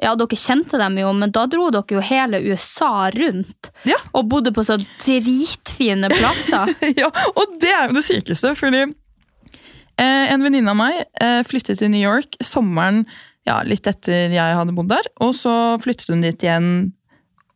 [0.03, 3.71] Ja, dere kjente dem jo, men da dro dere jo hele USA rundt.
[3.87, 3.97] Ja.
[4.11, 6.75] Og bodde på så dritfine plasser.
[7.01, 11.79] ja, og det er jo det sykeste, fordi eh, en venninne av meg eh, flyttet
[11.79, 13.05] til New York sommeren
[13.47, 15.07] ja, litt etter jeg hadde bodd der.
[15.23, 16.91] Og så flyttet hun dit igjen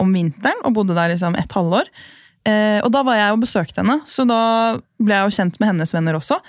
[0.01, 1.91] om vinteren og bodde der liksom et halvår.
[2.47, 4.41] Eh, og da var jeg og besøkte henne, så da
[5.01, 6.39] ble jeg jo kjent med hennes venner også.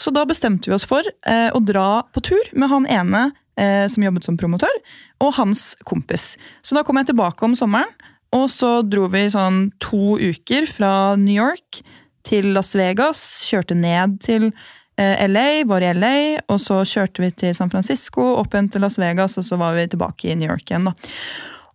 [0.00, 3.24] Så da bestemte vi oss for eh, å dra på tur med han ene
[3.60, 4.80] eh, som jobbet som promotør,
[5.22, 6.34] og hans kompis.
[6.64, 7.92] Så da kom jeg tilbake om sommeren,
[8.32, 11.82] og så dro vi sånn to uker fra New York
[12.24, 14.48] til Las Vegas, kjørte ned til
[14.96, 16.16] eh, LA, var i LA,
[16.48, 19.76] og så kjørte vi til San Francisco, opp igjen til Las Vegas, og så var
[19.76, 20.88] vi tilbake i New York igjen.
[20.88, 20.96] da.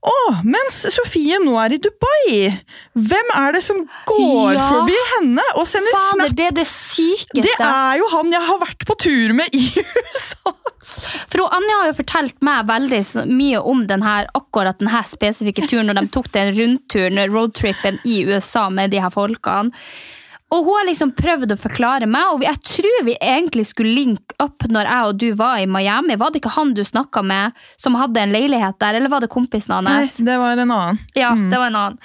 [0.07, 0.13] Å,
[0.45, 2.51] mens Sofie nå er i Dubai!
[2.95, 4.67] Hvem er det som går Ja.
[4.69, 6.35] forbi henne og sender Fader, snap?
[6.37, 7.41] det er det sykeste.
[7.43, 9.65] Det er jo han jeg har vært på tur med i
[10.13, 10.53] USA!
[11.27, 13.01] For Anja har jo fortalt meg veldig
[13.33, 18.69] mye om denne, akkurat denne spesifikke turen, når de tok den rundturen, roadtrippen i USA
[18.69, 19.73] med de her folkene.
[20.47, 24.37] Og hun har liksom prøvd å forklare meg, og jeg tror vi egentlig skulle linke
[24.39, 26.15] opp når jeg og du var i Miami.
[26.15, 29.31] Var det ikke han du snakka med som hadde en leilighet der, eller var det
[29.33, 30.15] kompisen Nei, hans?
[30.23, 31.01] det var en annen.
[31.19, 31.99] Ja, det var en annen.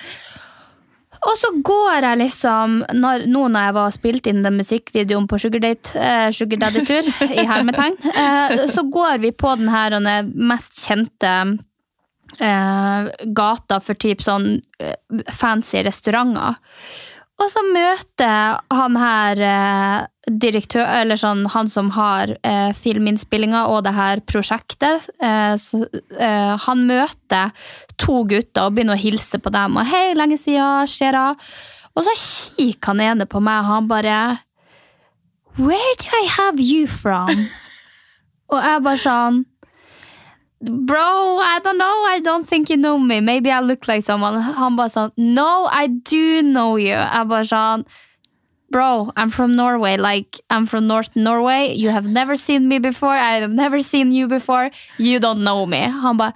[1.23, 5.29] Og så går jeg liksom, når, nå når jeg var og spilte inn den musikkvideoen
[5.31, 9.95] på Sugar, Date, eh, Sugar Daddy-tur, i hermetegn, eh, så går vi på den her
[9.95, 11.31] den mest kjente
[12.43, 16.59] eh, gata for typ sånn eh, fancy restauranter.
[17.43, 23.83] Og så møter han her eh, direktør, eller sånn, han som har eh, filminnspillinga og
[23.87, 25.09] det her prosjektet.
[25.19, 25.83] Eh, så,
[26.15, 27.51] eh, han møter
[27.99, 29.81] to gutter og begynner å hilse på dem.
[29.81, 31.51] Og 'hei, lenge siden, skjer det?'
[31.93, 34.21] Og så kikker han ene på meg, og han bare
[35.59, 37.29] Where do I have you from?
[38.53, 39.45] Og jeg bare sånn
[40.63, 42.05] Bro, I don't know.
[42.07, 43.21] I don't think you know me.
[43.21, 44.41] Maybe I look like someone.
[44.41, 46.95] Han bare sånn No, I do know you.
[46.95, 47.85] Jeg bare sånn
[48.73, 49.99] Bro, I'm from Norway.
[49.99, 51.75] Like, I'm from North Norway.
[51.75, 53.13] You have never seen me before.
[53.13, 54.71] I have never seen you before.
[54.97, 55.83] You don't know me.
[55.83, 56.33] Han bare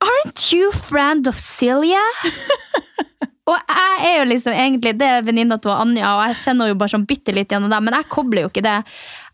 [0.00, 2.00] Aren't you friend of Silja?
[3.50, 6.78] og jeg er jo liksom egentlig Det er venninna til Anja, og jeg kjenner jo
[6.78, 8.80] bare sånn bitte litt gjennom det, men jeg kobler jo ikke det.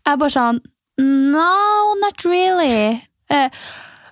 [0.01, 0.63] Jeg er bare sånn
[0.97, 3.03] No, not really.
[3.29, 3.49] Uh,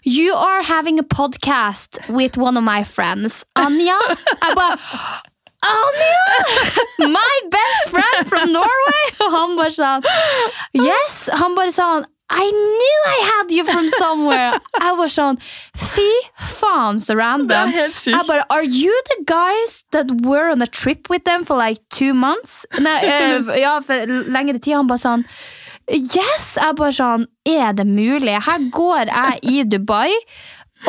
[0.04, 3.44] you are having a podcast with one of my friends.
[3.56, 3.98] Anja?
[4.42, 4.78] Jeg bare
[5.64, 7.10] Anja!
[7.10, 9.04] My best friend from Norway!
[9.24, 10.04] Og han bare sånn
[10.76, 11.30] Yes!
[11.40, 14.58] Han bare sånn I knew I had you from somewhere!
[14.80, 15.40] Jeg var sånn
[15.78, 16.10] Fy
[16.58, 17.72] faen, så random.
[17.76, 21.80] Jeg bare Are you the guys that were on a trip with them for like
[21.94, 22.66] two months?
[22.80, 24.80] Nei, eh, ja, for lengre tid.
[24.80, 25.28] Han bare sånn
[25.92, 26.54] Yes!
[26.56, 28.36] Jeg bare sånn Er det mulig?
[28.46, 30.12] Her går jeg i Dubai.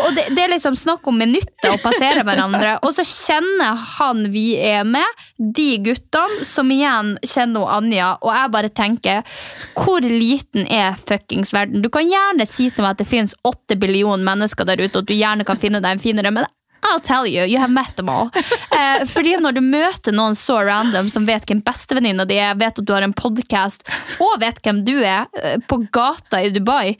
[0.03, 2.72] Og det, det er liksom snakk om minutter å passere hverandre.
[2.82, 8.09] Og så kjenner han vi er med, de guttene, som igjen kjenner Anja.
[8.22, 9.38] Og jeg bare tenker,
[9.78, 11.84] hvor liten er fuckings verden?
[11.84, 15.05] Du kan gjerne si til meg at det finnes åtte billioner mennesker der ute, og
[15.05, 16.34] at du gjerne kan finne deg en finere.
[16.34, 16.51] men
[16.85, 18.30] I'll tell you, you have met them all.
[18.74, 22.80] Eh, fordi når du møter noen så random som vet hvem bestevenninna di er, vet
[22.80, 23.87] at du har en podkast,
[24.20, 26.97] og vet hvem du er, eh, på gata i Dubai,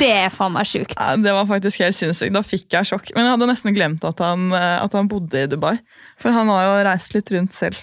[0.00, 0.96] det er faen meg sjukt.
[0.98, 2.34] Ja, det var faktisk helt sinnssykt.
[2.34, 3.12] Da fikk jeg sjokk.
[3.14, 5.76] Men jeg hadde nesten glemt at han, eh, at han bodde i Dubai.
[6.20, 7.78] For han har jo reist litt rundt selv.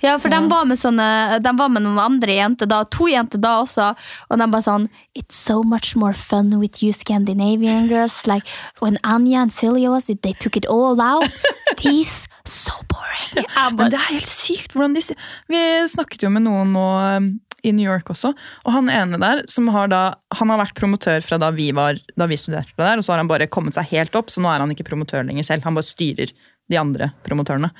[0.00, 3.40] Ja, for de var med sånne De var med noen andre jenter da, to jenter
[3.42, 3.90] da også,
[4.28, 4.88] og de bare sånn
[5.18, 8.26] It's so much more fun with you Scandinavian girls.
[8.26, 8.46] Like
[8.80, 11.28] when Anja and Silje was it, they took it all out.
[11.82, 13.44] These so boring.
[13.44, 15.04] Jeg Men det er helt sykt hvordan de
[15.50, 16.88] Vi snakket jo med noen nå
[17.18, 17.30] um,
[17.60, 18.30] i New York også,
[18.64, 21.98] og han ene der som har da Han har vært promotør fra da vi, var,
[22.16, 24.48] da vi studerte der, og så har han bare kommet seg helt opp, så nå
[24.48, 25.66] er han ikke promotør lenger selv.
[25.66, 26.32] Han bare styrer
[26.70, 27.70] de andre promotørene.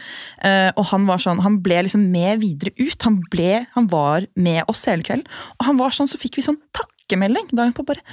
[0.47, 2.99] Eh, og han var sånn, han ble liksom med videre ut.
[3.07, 5.26] Han, ble, han var med oss hele kvelden.
[5.59, 8.05] Og han var sånn, så fikk vi sånn takkemelding dagen på bare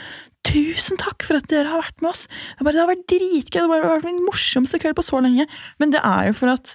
[0.47, 2.21] Tusen takk for at dere har vært med oss!
[2.61, 3.57] Bare, det har vært dritgøy!
[3.59, 5.43] Det har vært min morsomste kveld på så lenge.
[5.81, 6.71] Men det er jo for at,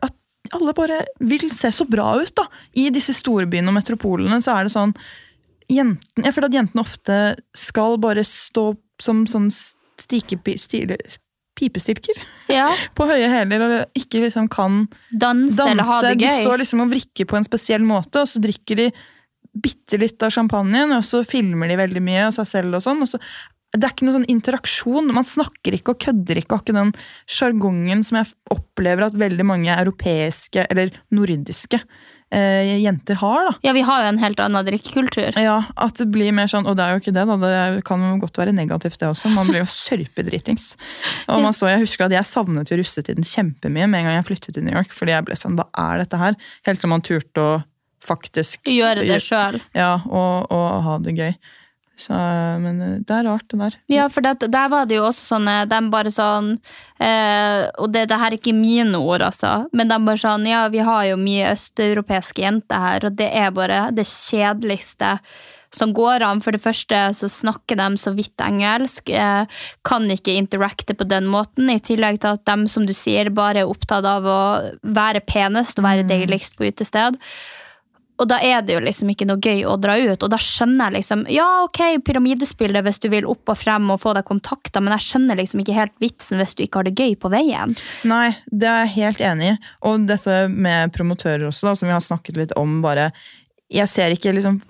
[0.00, 0.14] at
[0.56, 2.46] alle bare vil se så bra ut, da.
[2.80, 4.94] I disse storbyene og metropolene så er det sånn
[5.68, 7.18] jenten, Jeg føler at jentene ofte
[7.56, 8.70] skal bare stå
[9.02, 10.98] som sånn stike, stile,
[11.58, 12.18] pipestilker
[12.50, 16.20] ja, på høye hæler og ikke liksom kan danse, eller ha danse.
[16.20, 18.88] De står liksom og vrikker på en spesiell måte, og så drikker de
[19.54, 23.04] bitte litt av champagnen, og så filmer de veldig mye av seg selv og sånn.
[23.04, 23.20] og så
[23.74, 25.08] det er ikke noen sånn interaksjon.
[25.14, 26.54] Man snakker ikke og kødder ikke.
[26.54, 26.92] og Har ikke den
[27.26, 31.80] sjargongen som jeg opplever at veldig mange europeiske, eller nordiske,
[32.34, 33.48] eh, jenter har.
[33.48, 33.54] da.
[33.66, 35.38] Ja, vi har jo en helt annen drikkekultur.
[35.40, 37.36] Ja, At det blir mer sånn Og det er jo ikke det, da.
[37.40, 39.30] Det kan jo godt være negativt, det også.
[39.34, 40.72] Man blir jo sørpedritings.
[41.28, 44.28] Og man så, Jeg husker at jeg savnet jo russetiden kjempemye med en gang jeg
[44.32, 44.92] flyttet til New York.
[44.92, 46.36] fordi jeg ble sånn Hva er dette her?
[46.66, 47.52] Helt til man turte å
[48.04, 49.60] faktisk Gjøre det sjøl.
[49.76, 51.32] Ja, og, og ha det gøy.
[51.96, 52.14] Så,
[52.58, 53.78] men eh, det er rart, det der.
[53.92, 56.56] Ja, for det, der var det jo også sånn eh, De bare sånn
[56.98, 60.66] eh, Og det, det her er ikke mine ord, altså, men de bare sånn Ja,
[60.74, 65.18] vi har jo mye østeuropeiske jenter her, og det er bare det kjedeligste
[65.74, 66.42] som går an.
[66.44, 69.46] For det første så snakker de så vidt engelsk, eh,
[69.86, 73.64] kan ikke interacte på den måten, i tillegg til at de, som du sier, bare
[73.64, 74.40] er opptatt av å
[74.82, 77.18] være penest og være deiligst på utested.
[78.22, 80.86] Og da er det jo liksom ikke noe gøy å dra ut, og da skjønner
[80.86, 84.84] jeg liksom Ja, ok, pyramidespillet hvis du vil opp og frem og få deg kontakter,
[84.84, 87.74] men jeg skjønner liksom ikke helt vitsen hvis du ikke har det gøy på veien.
[88.06, 89.56] Nei, det er jeg helt enig i.
[89.90, 93.10] Og dette med promotører også, da, som vi har snakket litt om, bare
[93.72, 94.62] Jeg ser ikke liksom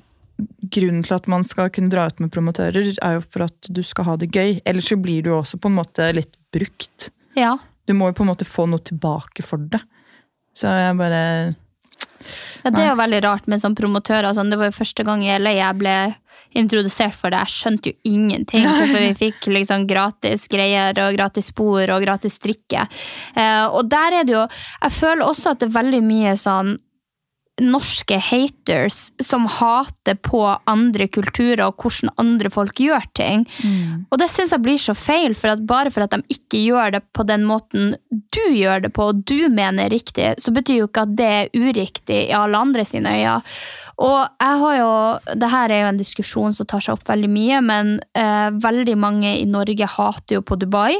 [0.74, 3.84] Grunnen til at man skal kunne dra ut med promotører, er jo for at du
[3.86, 4.56] skal ha det gøy.
[4.66, 7.12] Ellers så blir du jo også på en måte litt brukt.
[7.38, 7.52] Ja.
[7.86, 9.78] Du må jo på en måte få noe tilbake for det.
[10.58, 11.20] Så jeg bare
[12.64, 14.34] Ja, det er jo veldig rart med sånn promotører.
[14.36, 14.52] Sånn.
[14.52, 15.96] Det var jo første gang i LA jeg ble
[16.54, 17.42] introdusert for det.
[17.44, 18.66] Jeg skjønte jo ingenting.
[18.66, 22.86] hvorfor vi fikk liksom gratis greier og gratis spor og gratis strikke.
[23.34, 26.76] Eh, og der er det jo Jeg føler også at det er veldig mye sånn
[27.62, 33.44] norske haters som hater på andre kulturer og hvordan andre folk gjør ting.
[34.10, 36.96] Og det syns jeg blir så feil, for at bare for at de ikke gjør
[36.96, 37.94] det på den måten
[38.34, 41.30] du gjør det på, og du mener er riktig, så betyr jo ikke at det
[41.30, 43.38] er uriktig i alle andre sine øyne.
[44.02, 44.92] Og jeg har jo,
[45.38, 48.98] det her er jo en diskusjon som tar seg opp veldig mye, men eh, veldig
[48.98, 50.96] mange i Norge hater jo på Dubai.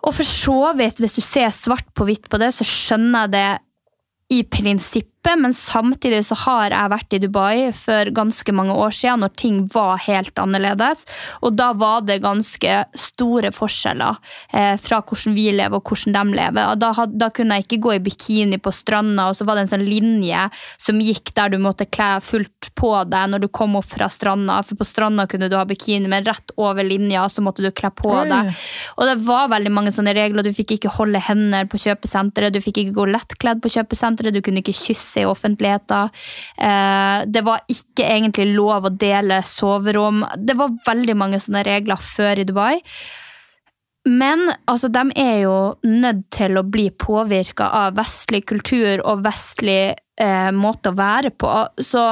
[0.00, 3.34] Og for så vidt, hvis du ser svart på hvitt på det, så skjønner jeg
[3.34, 3.48] det
[4.30, 5.19] i prinsippet.
[5.20, 9.36] Kjøpe, men samtidig så har jeg vært i Dubai for ganske mange år siden, når
[9.36, 11.04] ting var helt annerledes.
[11.42, 14.16] Og da var det ganske store forskjeller
[14.52, 16.76] eh, fra hvordan vi lever og hvordan de lever.
[16.76, 19.72] Da, da, kunne jeg ikke gå i bikini på stranda, og så var det en
[19.74, 20.48] sånn linje
[20.78, 24.60] som gikk der du måtte kle fullt på deg når du kom opp fra stranda.
[24.66, 27.92] For på stranda kunne du ha bikini, men rett over linja så måtte du kle
[27.92, 28.52] på deg.
[28.96, 30.46] Og det var veldig mange sånne regler.
[30.46, 34.42] Du fikk ikke holde hender på kjøpesenteret, du fikk ikke gå lettkledd på kjøpesenteret, du
[34.44, 36.12] kunne ikke kysse i offentligheten.
[36.58, 40.22] Eh, det var ikke egentlig lov å dele soverom.
[40.36, 42.76] Det var veldig mange sånne regler før i Dubai.
[44.08, 49.92] Men altså, de er jo nødt til å bli påvirka av vestlig kultur og vestlig
[50.20, 51.52] eh, måte å være på.
[51.84, 52.04] Så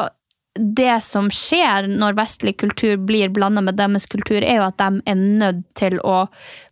[0.58, 5.02] det som skjer når vestlig kultur blir blanda med deres kultur, er jo at de
[5.06, 6.26] er nødt til å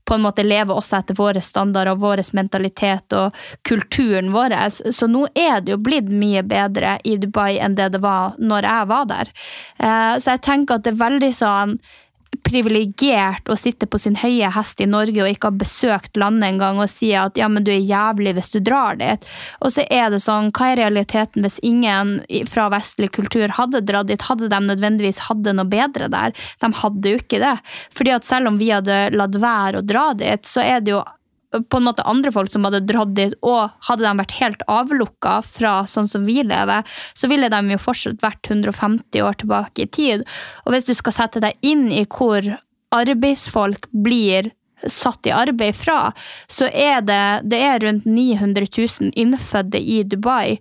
[0.07, 3.37] på en måte leve også etter våre standarder og vår mentalitet og
[3.67, 4.55] kulturen vår.
[4.95, 8.71] Så nå er det jo blitt mye bedre i Dubai enn det det var når
[8.71, 9.33] jeg var der.
[9.79, 11.79] Eh, Så jeg tenker at det er veldig sånn
[12.47, 16.81] privilegert å sitte på sin høye hest i Norge og ikke ha besøkt landet engang
[16.83, 19.27] og si at ja, men du er jævlig hvis du drar dit.
[19.61, 22.21] Og så er det sånn, hva er realiteten hvis ingen
[22.51, 24.23] fra vestlig kultur hadde dratt dit?
[24.29, 26.35] Hadde de nødvendigvis hatt noe bedre der?
[26.63, 27.57] De hadde jo ikke det.
[27.97, 31.03] Fordi at selv om vi hadde latt være å dra dit, så er det jo
[31.71, 35.39] på en måte andre folk som hadde dratt dit, og hadde de vært helt avlukka
[35.47, 36.85] fra sånn som vi lever,
[37.15, 40.27] så ville de jo fortsatt vært 150 år tilbake i tid.
[40.65, 42.45] Og hvis du skal sette deg inn i hvor
[42.97, 44.53] arbeidsfolk blir
[44.93, 46.13] satt i arbeid fra,
[46.47, 50.59] så er det, det er rundt 900 000 innfødte i Dubai.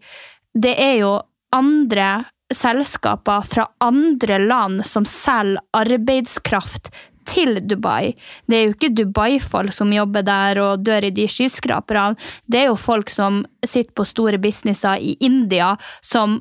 [0.55, 1.17] Det er jo
[1.55, 6.91] andre selskaper fra andre land som selger arbeidskraft
[7.28, 8.13] til Dubai.
[8.47, 12.19] Det er jo ikke Dubai-folk som jobber der og dør i de skyskraperne.
[12.47, 16.39] Det er jo folk som sitter på store businesser i India, som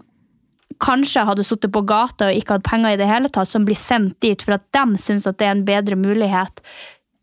[0.83, 3.79] kanskje hadde sittet på gata og ikke hatt penger i det hele tatt, som blir
[3.79, 6.63] sendt dit for at de syns at det er en bedre mulighet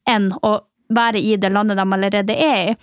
[0.09, 0.59] enn å
[0.91, 2.75] være i det landet de allerede er i.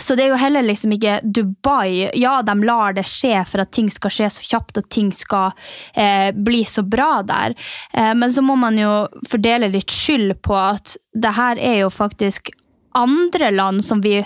[0.00, 2.08] Så det er jo heller liksom ikke Dubai.
[2.16, 5.52] Ja, de lar det skje for at ting skal skje så kjapt og ting skal
[5.92, 7.56] eh, bli så bra der.
[7.92, 8.92] Eh, men så må man jo
[9.28, 12.54] fordele litt skyld på at det her er jo faktisk
[12.96, 14.22] andre land som vi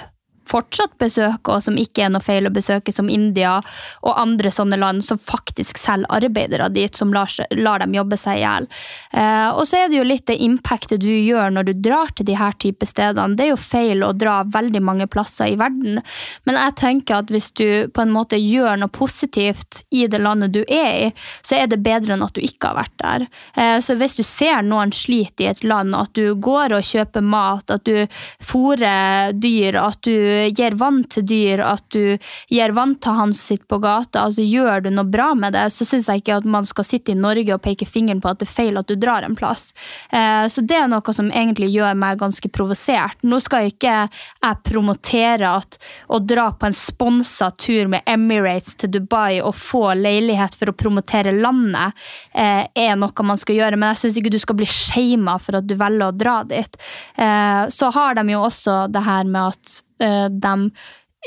[0.48, 3.56] fortsatt besøker, og som ikke er noe feil å besøke, som India
[4.02, 8.40] og andre sånne land som faktisk selger arbeidere dit, som lar, lar dem jobbe seg
[8.40, 8.68] i hjel.
[9.12, 12.28] Eh, og så er det jo litt det impactet du gjør når du drar til
[12.28, 13.36] de her type stedene.
[13.36, 16.00] Det er jo feil å dra veldig mange plasser i verden,
[16.46, 20.54] men jeg tenker at hvis du på en måte gjør noe positivt i det landet
[20.54, 21.10] du er i,
[21.46, 23.26] så er det bedre enn at du ikke har vært der.
[23.56, 27.24] Eh, så hvis du ser noen slite i et land, at du går og kjøper
[27.24, 28.06] mat, at du
[28.44, 30.14] fôrer dyr, at du
[30.56, 32.18] gir vann til dyr, at du
[32.52, 35.66] gir vann til han som sitter på gata, altså gjør du noe bra med det,
[35.74, 38.40] så syns jeg ikke at man skal sitte i Norge og peke fingeren på at
[38.40, 39.72] det er feil at du drar en plass.
[40.10, 43.18] Eh, Så det er noe som egentlig gjør meg ganske provosert.
[43.22, 45.78] Nå skal jeg ikke jeg promotere at
[46.08, 50.76] å dra på en sponsa tur med Emirates til Dubai og få leilighet for å
[50.76, 51.92] promotere landet,
[52.34, 55.56] eh, er noe man skal gjøre, men jeg syns ikke du skal bli shama for
[55.56, 56.76] at du velger å dra dit.
[57.16, 60.54] Eh, Så har de jo også det her med at de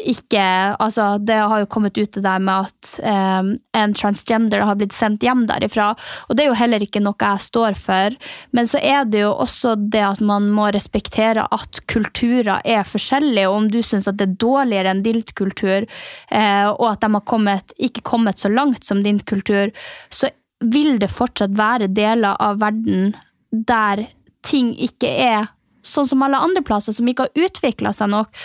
[0.06, 0.42] ikke
[0.80, 4.96] Altså, det har jo kommet ut det der med at um, en transgender har blitt
[4.96, 5.92] sendt hjem derifra,
[6.28, 8.16] og det er jo heller ikke noe jeg står for.
[8.56, 13.48] Men så er det jo også det at man må respektere at kulturer er forskjellige,
[13.50, 15.88] og om du syns at det er dårligere enn din kultur,
[16.32, 19.74] uh, og at de har kommet, ikke kommet så langt som din kultur,
[20.10, 23.14] så vil det fortsatt være deler av verden
[23.52, 24.08] der
[24.46, 25.48] ting ikke er
[25.90, 28.44] sånn som alle andre plasser, som ikke har utvikla seg nok.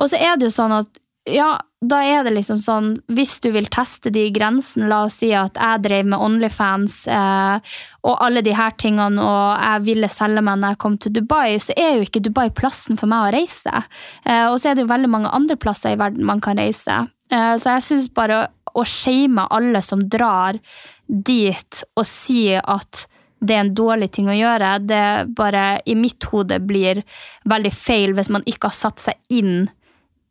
[0.00, 3.48] Og så er det jo sånn at ja, da er det liksom sånn Hvis du
[3.54, 8.42] vil teste de grensene, la oss si at jeg drev med Onlyfans eh, og alle
[8.44, 11.96] de her tingene, og jeg ville selge meg når jeg kom til Dubai, så er
[11.96, 13.84] jo ikke Dubai plassen for meg å reise.
[14.28, 16.98] Eh, og så er det jo veldig mange andre plasser i verden man kan reise.
[17.32, 18.42] Eh, så jeg syns bare
[18.74, 20.60] å shame alle som drar
[21.08, 23.06] dit og si at
[23.40, 25.04] det er en dårlig ting å gjøre, det
[25.36, 27.02] bare i mitt hode blir
[27.50, 29.66] veldig feil hvis man ikke har satt seg inn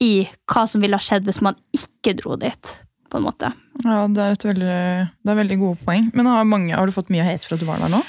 [0.03, 2.73] i hva som ville ha skjedd hvis man ikke dro dit,
[3.09, 3.51] på en måte.
[3.83, 4.77] Ja, det er et veldig,
[5.21, 6.09] det er veldig gode poeng.
[6.17, 8.01] Men har, mange, har du fått mye hate for at du var der nå?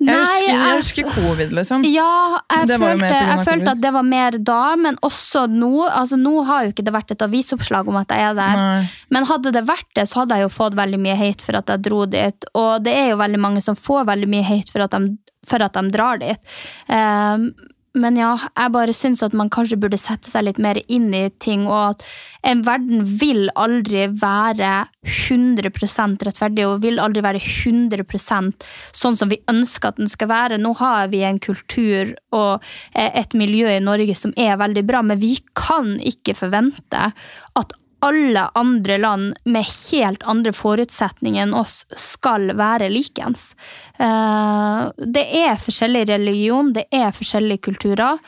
[0.00, 1.82] Jeg, Nei, husker, jeg husker covid, liksom.
[1.84, 5.72] Ja, jeg, følte, jeg følte at det var mer da, men også nå.
[5.90, 8.60] Altså, nå har jo ikke det vært et avisoppslag om at jeg er der.
[8.62, 8.86] Nei.
[9.12, 11.68] Men hadde det vært det, så hadde jeg jo fått veldig mye hate for at
[11.68, 12.48] jeg dro dit.
[12.56, 15.68] Og det er jo veldig mange som får veldig mye hate for at de, for
[15.68, 16.56] at de drar dit.
[16.88, 17.50] Ehm,
[17.98, 21.24] men ja, jeg bare syns at man kanskje burde sette seg litt mer inn i
[21.42, 22.04] ting, og at
[22.46, 24.70] en verden vil aldri være
[25.02, 30.60] 100% rettferdig, og vil aldri være 100% sånn som vi ønsker at den skal være.
[30.62, 32.62] Nå har vi en kultur og
[32.94, 37.10] eh, et miljø i Norge som er veldig bra, men vi kan ikke forvente
[37.58, 43.50] at alle andre land med helt andre forutsetninger enn oss skal være likens.
[43.98, 44.82] Eh,
[45.16, 48.18] det er forskjellig religion, det er forskjellige kulturer,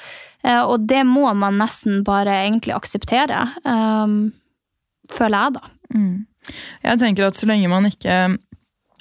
[0.45, 3.47] eh, og det må man nesten bare egentlig akseptere.
[3.65, 4.19] Eh,
[5.13, 5.75] føler jeg, da.
[5.95, 6.15] Mm.
[6.83, 8.19] Jeg tenker at så lenge man ikke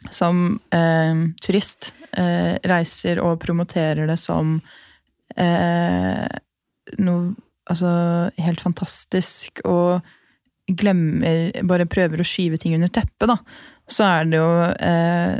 [0.09, 4.55] som eh, turist eh, reiser og promoterer det som
[5.37, 6.25] eh,
[6.97, 7.35] noe
[7.69, 7.91] altså,
[8.41, 10.01] helt fantastisk og
[10.77, 13.37] glemmer Bare prøver å skyve ting under teppet, da.
[13.91, 15.35] Så er det jo eh,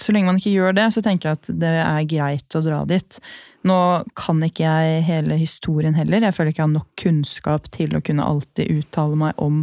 [0.00, 2.82] Så lenge man ikke gjør det, så tenker jeg at det er greit å dra
[2.88, 3.18] dit.
[3.68, 3.78] Nå
[4.18, 6.24] kan ikke jeg hele historien heller.
[6.24, 9.62] Jeg føler ikke jeg har nok kunnskap til å kunne alltid uttale meg om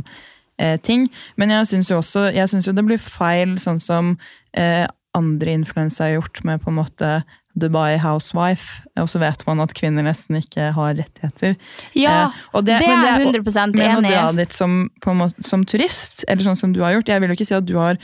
[0.61, 1.09] eh, ting.
[1.35, 4.13] Men jeg syns jo også jeg synes jo det blir feil, sånn som
[4.53, 4.85] eh,
[5.17, 7.11] andre influensa har gjort med på en måte
[7.57, 11.55] Dubai Housewife, og så vet man at kvinner nesten ikke har rettigheter.
[11.97, 13.81] Ja, eh, det, det, er jeg 100 enig i.
[13.81, 17.23] Men å dra dit som, måte, som, turist, eller sånn som du har gjort Jeg
[17.23, 17.97] vil jo ikke si at du har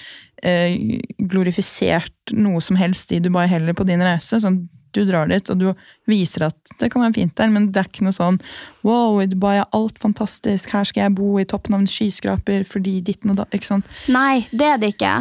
[0.43, 4.41] eh, glorifisert noe som helst i Dubai heller på din reise.
[4.41, 4.65] sånn
[4.95, 5.67] du drar dit, og du
[6.09, 8.39] viser at det kan være fint der, men det er ikke noe sånn
[8.85, 12.63] Wow, i Dubai er alt fantastisk, her skal jeg bo i toppen av en skyskraper
[12.69, 13.89] fordi ditten og da Ikke sant?
[14.11, 15.17] Nei, det er det ikke.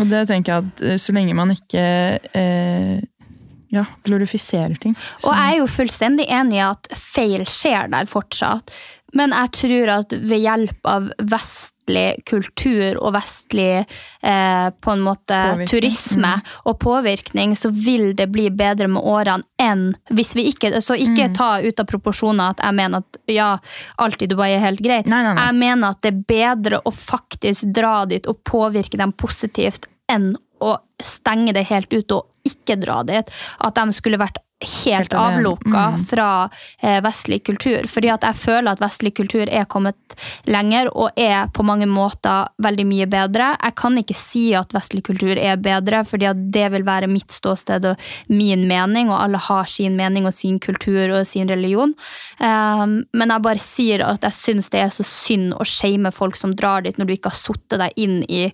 [0.00, 1.84] Og det tenker jeg at eh, så lenge man ikke
[2.38, 2.98] eh,
[3.72, 4.94] ja, glorifiserer ting.
[4.94, 5.28] Så.
[5.28, 8.72] Og jeg er jo fullstendig enig i at feil skjer der fortsatt.
[9.16, 15.36] Men jeg tror at ved hjelp av vestlig kultur og vestlig eh, på en måte
[15.36, 15.68] påvirkning.
[15.68, 16.52] turisme mm.
[16.70, 21.28] og påvirkning, så vil det bli bedre med årene enn hvis vi ikke Så ikke
[21.28, 21.34] mm.
[21.36, 23.50] ta ut av proporsjoner at jeg mener at ja,
[24.00, 25.10] alt i Dubai er helt greit.
[25.10, 25.48] Nei, nei, nei.
[25.50, 30.32] Jeg mener at det er bedre å faktisk dra dit og påvirke dem positivt enn
[30.62, 33.28] å stenge det helt ut og ikke dra dit.
[33.62, 36.04] At de skulle vært helt, helt avlukka mm.
[36.04, 36.50] fra
[36.80, 37.86] eh, vestlig kultur.
[37.88, 42.50] Fordi at jeg føler at vestlig kultur er kommet lenger og er på mange måter
[42.62, 43.52] veldig mye bedre.
[43.58, 47.32] Jeg kan ikke si at vestlig kultur er bedre, fordi at det vil være mitt
[47.34, 51.94] ståsted og min mening, og alle har sin mening og sin kultur og sin religion.
[52.38, 56.38] Um, men jeg bare sier at jeg syns det er så synd å shame folk
[56.38, 58.46] som drar dit, når du ikke har satt deg inn i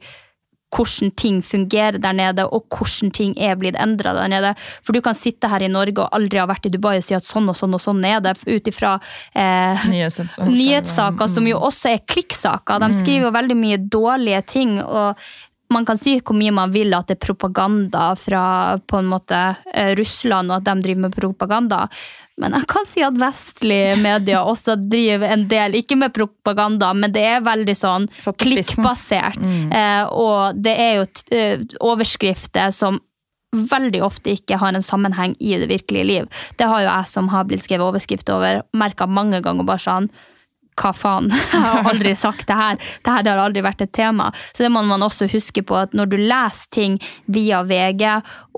[0.75, 4.53] hvordan ting fungerer der nede, og hvordan ting er blitt endra der nede.
[4.85, 7.17] For du kan sitte her i Norge og aldri ha vært i Dubai og si
[7.17, 8.99] at sånn og sånn og sånn er det, ut ifra
[9.33, 12.83] eh, nyhetssaker, som jo også er klikksaker.
[12.83, 12.99] De mm.
[13.01, 14.79] skriver jo veldig mye dårlige ting.
[14.85, 15.19] og
[15.73, 18.43] man kan si hvor mye man vil at det er propaganda fra
[18.89, 19.39] på en måte
[19.75, 21.83] eh, Russland, og at de driver med propaganda.
[22.39, 27.13] Men jeg kan si at vestlige medier også driver en del, ikke med propaganda, men
[27.13, 28.09] det er veldig sånn
[28.39, 29.41] klikkbasert.
[29.43, 29.75] Mm.
[29.75, 31.07] Eh, og det er jo
[31.37, 33.03] eh, overskrifter som
[33.53, 36.43] veldig ofte ikke har en sammenheng i det virkelige liv.
[36.61, 40.11] Det har jo jeg som har blitt skrevet overskrift over, merka mange ganger bare sånn
[40.79, 41.31] hva faen?
[41.53, 42.79] Jeg har aldri sagt det her.
[42.79, 44.31] Det her har aldri vært et tema.
[44.53, 48.05] Så det må man også huske på at når du leser ting via VG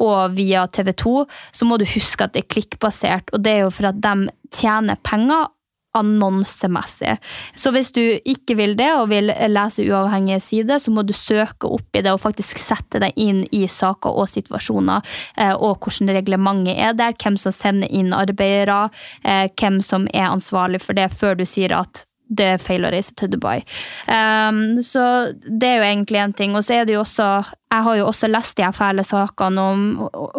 [0.01, 1.15] og via TV 2,
[1.53, 4.31] så må du huske at det er klikkbasert, og det er jo for at de
[4.55, 5.49] tjener penger
[5.95, 7.17] annonsemessig.
[7.55, 11.67] Så hvis du ikke vil det, og vil lese uavhengige sider, så må du søke
[11.67, 15.03] opp i det og faktisk sette deg inn i saker og situasjoner,
[15.37, 18.89] eh, og hvordan reglementet er der, hvem som sender inn arbeidere,
[19.25, 22.91] eh, hvem som er ansvarlig for det, før du sier at det er feil å
[22.95, 23.61] reise til Dubai.
[24.07, 25.05] Um, så
[25.35, 26.55] det er jo egentlig en ting.
[26.57, 27.31] Og så er det jo også
[27.71, 29.83] Jeg har jo også lest de her fæle sakene om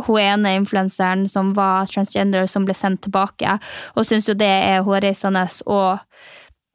[0.05, 3.53] hun ene influenseren som var transgender, som ble sendt tilbake,
[3.95, 6.01] og syns jo det er hårreisende og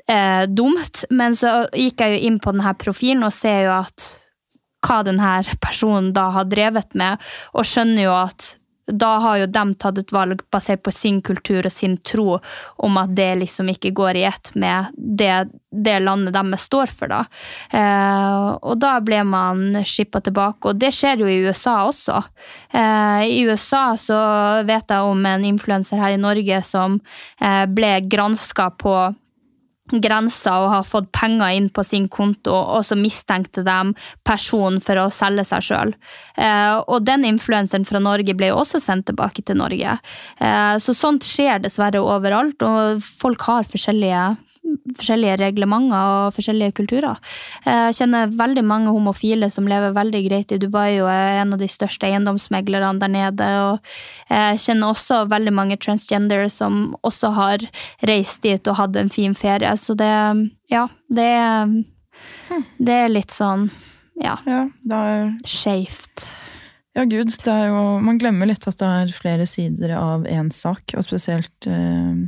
[0.08, 1.04] eh, dumt.
[1.10, 4.06] Men så gikk jeg jo inn på denne profilen og ser jo at
[4.86, 7.20] hva denne personen da har drevet med,
[7.52, 8.54] og skjønner jo at
[8.86, 12.38] da har jo de tatt et valg basert på sin kultur og sin tro
[12.84, 17.10] om at det liksom ikke går i ett med det, det landet de står for,
[17.10, 17.24] da.
[17.74, 22.22] Eh, og da ble man skippa tilbake, og det skjer jo i USA også.
[22.70, 24.20] Eh, I USA så
[24.68, 27.00] vet jeg om en influenser her i Norge som
[27.40, 28.96] eh, ble granska på
[29.90, 33.94] grensa og har fått penger inn på sin konto, og så mistenkte de
[34.26, 35.94] personen for å selge seg sjøl.
[36.36, 39.98] Eh, og den influenseren fra Norge ble jo også sendt tilbake til Norge.
[40.38, 44.24] Eh, så sånt skjer dessverre overalt, og folk har forskjellige
[44.96, 47.18] forskjellige reglementer og forskjellige kulturer.
[47.66, 51.62] Jeg kjenner veldig mange homofile som lever veldig greit i Dubai og er en av
[51.62, 53.50] de største eiendomsmeglerne der nede.
[53.70, 57.66] Og jeg kjenner også veldig mange transgender som også har
[58.08, 59.74] reist dit og hatt en fin ferie.
[59.80, 60.12] Så det,
[60.72, 61.76] ja, det er,
[62.78, 63.68] det er litt sånn,
[64.16, 66.28] ja, Ja, det er skeivt.
[66.96, 67.28] Ja, gud.
[67.44, 71.04] Det er jo, man glemmer litt at det er flere sider av én sak, og
[71.04, 72.22] spesielt eh,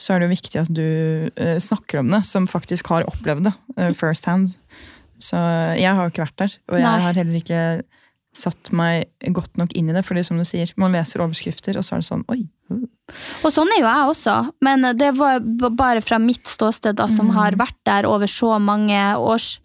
[0.00, 0.86] så er det jo viktig at du
[1.30, 4.54] eh, snakker om det, som faktisk har opplevd det eh, first hand.
[5.22, 5.38] Så
[5.78, 7.02] jeg har jo ikke vært der, og jeg Nei.
[7.06, 7.60] har heller ikke
[8.34, 11.86] satt meg godt nok inn i det, fordi som du sier, man leser overskrifter, og
[11.86, 12.40] så er det sånn oi.
[13.44, 17.30] Og sånn er jo jeg også, men det var bare fra mitt ståsted, da, som
[17.36, 19.58] har vært der over så mange års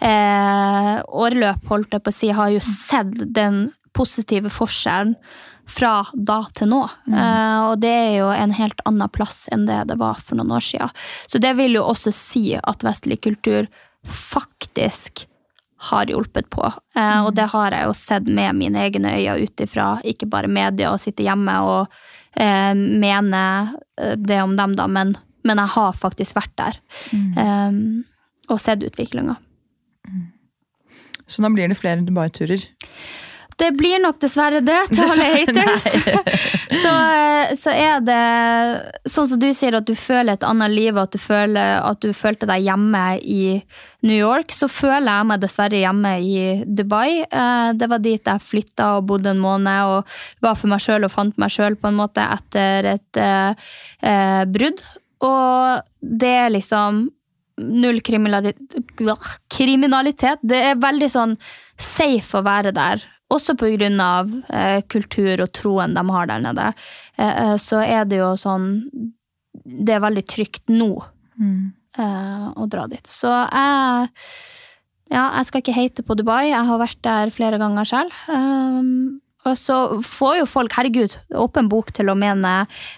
[0.00, 5.18] eh, årløp, holdt jeg på å si, har jo sett den positive forskjellen
[5.66, 6.82] fra da til nå.
[7.08, 10.54] Eh, og det er jo en helt annen plass enn det det var for noen
[10.56, 10.92] år siden.
[11.26, 13.68] Så det vil jo også si at vestlig kultur
[14.04, 15.26] faktisk
[15.90, 16.64] har hjulpet på.
[16.96, 20.50] Eh, og det har jeg jo sett med mine egne øyne ut ifra ikke bare
[20.50, 21.88] media og sitte hjemme og
[22.40, 23.42] uh, mene
[24.16, 25.12] det om dem, da, men,
[25.46, 26.78] men jeg har faktisk vært der.
[27.14, 27.76] Eh,
[28.50, 29.36] og sett utviklinga.
[31.26, 32.66] Så da blir det flere Dubai-turer.
[33.60, 35.84] Det blir nok dessverre det, til alle haters.
[36.84, 40.98] så, eh, så er det sånn som du sier, at du føler et annet liv,
[40.98, 43.44] at du føler at du følte deg hjemme i
[44.04, 47.22] New York, så føler jeg meg dessverre hjemme i Dubai.
[47.24, 51.06] Eh, Det var dit jeg flytta og bodde en måned, og var for meg sjøl
[51.06, 53.66] og fant meg sjøl på en måte etter et eh,
[54.02, 54.82] eh, brudd.
[55.24, 57.04] Og det er liksom
[57.64, 58.58] null kriminalitet,
[59.52, 60.42] kriminalitet.
[60.42, 61.36] Det er veldig sånn
[61.78, 63.02] safe å være der.
[63.34, 63.68] Også på
[64.04, 66.70] av eh, kultur og troen de har der nede.
[67.16, 68.68] Eh, eh, så er det jo sånn
[69.64, 70.90] Det er veldig trygt nå
[71.98, 73.06] eh, å dra dit.
[73.06, 74.10] Så jeg
[75.12, 76.48] Ja, jeg skal ikke hate på Dubai.
[76.48, 78.14] Jeg har vært der flere ganger selv.
[78.26, 82.54] Um, og så får jo folk, herregud, åpen bok til å mene,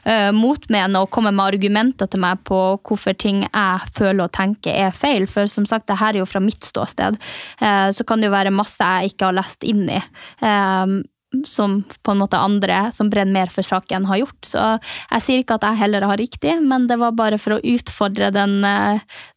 [0.06, 4.76] uh, motmene og komme med argumenter til meg på hvorfor ting jeg føler og tenker
[4.86, 5.26] er feil.
[5.30, 7.18] For som sagt, det her er jo fra mitt ståsted.
[7.58, 10.00] Uh, så kan det jo være masse jeg ikke har lest inn i.
[10.44, 11.02] Uh,
[11.44, 14.38] som på en måte andre som brenner mer for saken, har gjort.
[14.46, 17.64] Så jeg sier ikke at jeg heller har riktig, men det var bare for å
[17.74, 18.62] utfordre den,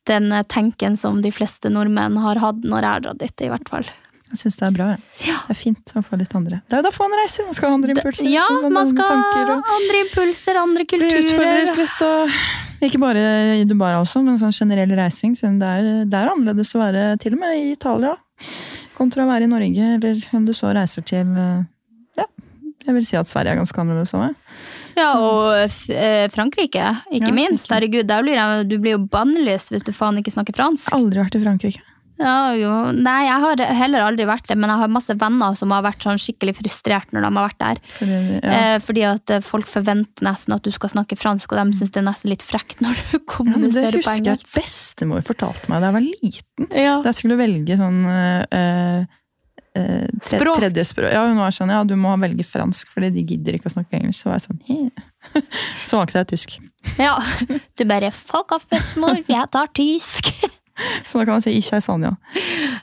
[0.07, 3.73] den tenken som de fleste nordmenn har hatt når jeg har dratt dit, i hvert
[3.73, 3.89] fall.
[4.29, 4.87] Jeg syns det er bra.
[5.25, 5.37] Ja.
[5.47, 6.61] Det er fint å få litt andre.
[6.69, 8.29] Det er jo derfor man reiser, man skal ha andre impulser.
[8.29, 11.71] Ja, man skal ha andre impulser, andre kulturer.
[11.79, 13.23] litt, og ikke bare
[13.57, 15.33] i Dubai også, men sånn generell reising.
[15.39, 18.13] Siden det er, det er annerledes å være til og med i Italia
[18.99, 21.33] kontra å være i Norge, eller om du så reiser til
[22.19, 22.25] Ja,
[22.85, 24.35] jeg vil si at Sverige er ganske annerledes òg.
[24.99, 27.69] Ja, og eh, Frankrike, ikke Ja, minst.
[27.71, 30.91] Herregud, der blir jeg, du blir jo bannlyst hvis du faen ikke snakker fransk.
[30.95, 31.85] Aldri vært i Frankrike.
[32.19, 32.69] Ja, jo.
[32.99, 36.03] Nei, jeg har heller aldri vært det, men jeg har masse venner som har vært
[36.03, 37.79] sånn skikkelig frustrert når de har vært der.
[37.95, 38.55] Fordi, ja.
[38.57, 41.93] Eh, fordi at eh, folk forventer nesten at du skal snakke fransk, og de syns
[41.95, 45.23] det er nesten litt frekt når du kommuniserer Ja, engelsk det husker jeg at bestemor
[45.29, 46.69] fortalte meg da jeg var liten.
[46.75, 46.97] Ja.
[46.99, 48.43] Da jeg skulle velge sånn eh,
[49.79, 50.59] eh, tre, Språk.
[50.59, 51.11] Tredje språk.
[51.15, 53.95] Ja, hun var sånn ja, du må velge fransk, fordi de gidder ikke å snakke
[54.01, 54.25] engelsk.
[54.25, 54.79] Så var jeg sånn he.
[55.87, 56.59] Så valgte jeg tysk.
[56.99, 57.15] ja.
[57.79, 60.33] Du bare 'fuck off, bestemor, jeg tar tysk'.
[61.07, 62.11] Så da kan jeg si ikke Sanja.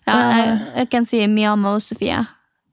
[0.06, 2.22] Ja, jeg, jeg kan si mi og Sofie.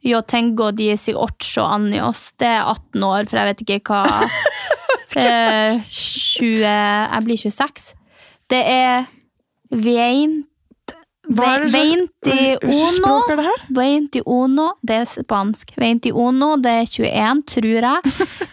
[0.03, 0.71] Yo tengo
[1.15, 2.33] ocho años.
[2.37, 4.01] Det er 18 år, for jeg vet ikke hva
[5.15, 7.93] eh, 20 Jeg blir 26.
[8.51, 9.05] Det er
[9.71, 10.49] veint
[11.31, 13.61] Hva er det slags- Hvilket 21 språk er det her?
[13.71, 15.71] 21, det er spansk.
[15.79, 18.01] 21, det er 21, tror jeg.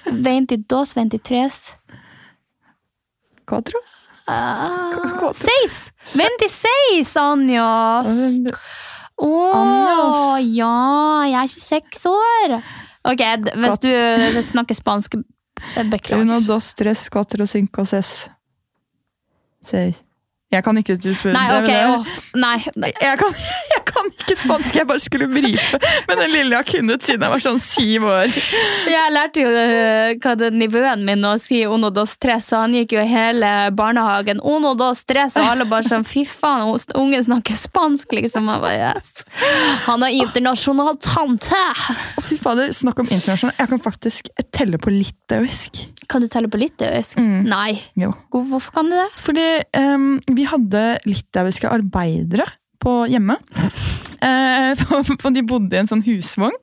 [0.07, 1.75] 22, 23
[3.51, 3.81] Quatro?
[4.29, 5.33] Uh, Quatro.
[5.33, 5.91] 6!
[6.15, 8.13] 26 años!
[9.23, 10.41] Åh, Años.
[10.57, 12.63] ja, jeg er 26 år.
[13.05, 13.21] Ok,
[13.55, 13.91] hvis du
[14.49, 15.15] snakker spansk,
[15.91, 16.21] beklager.
[16.23, 16.47] Uno, beklager.
[16.47, 18.31] dos, tres, cuatro, cinco, ses.
[19.65, 19.95] Seis.
[20.51, 22.57] Jeg kan ikke du spør, Nei, det- ok, det- åh, nei.
[23.01, 23.35] Jeg kan,
[23.77, 23.90] jeg kan
[24.21, 27.45] ikke spansk, jeg bare skulle brife med den lille jeg har kunnet siden jeg var
[27.45, 28.39] sånn syv år.
[28.91, 32.75] Jeg lærte jo eh, hva det nivåen min å si uno, dos, tres, så han
[32.77, 37.57] gikk jo hele barnehagen uno, dos, tres, og alle bare sånn, fy faen, ungen snakker
[37.59, 38.51] spansk, liksom.
[38.51, 39.25] Bare, yes.
[39.87, 41.65] Han er internasjonal tante!
[42.25, 43.57] Fy fader, Snakk om internasjonal.
[43.59, 45.83] Jeg kan faktisk telle på litauisk.
[46.11, 47.19] Kan du telle på litauisk?
[47.21, 47.49] Mm.
[47.51, 47.81] Nei.
[47.99, 48.13] Jo.
[48.33, 49.09] Hvorfor kan du det?
[49.21, 49.47] Fordi
[49.79, 52.49] um, vi hadde litauiske arbeidere
[52.81, 53.37] på hjemme.
[54.21, 54.85] Eh,
[55.25, 56.57] og de bodde i en sånn husvogn.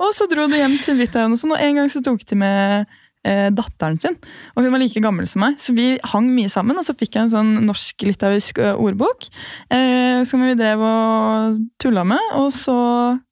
[0.00, 2.38] Og så dro de hjem til Litauen, og sånn, og en gang så tok de
[2.38, 2.92] med
[3.26, 4.16] eh, datteren sin.
[4.54, 6.78] Og hun var like gammel som meg, så vi hang mye sammen.
[6.78, 9.28] Og så fikk jeg en sånn norsk-litauisk eh, ordbok
[9.72, 12.32] eh, som vi drev og tulla med.
[12.40, 12.78] Og så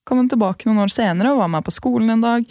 [0.08, 2.46] kom hun tilbake noen år senere og var med på skolen en dag.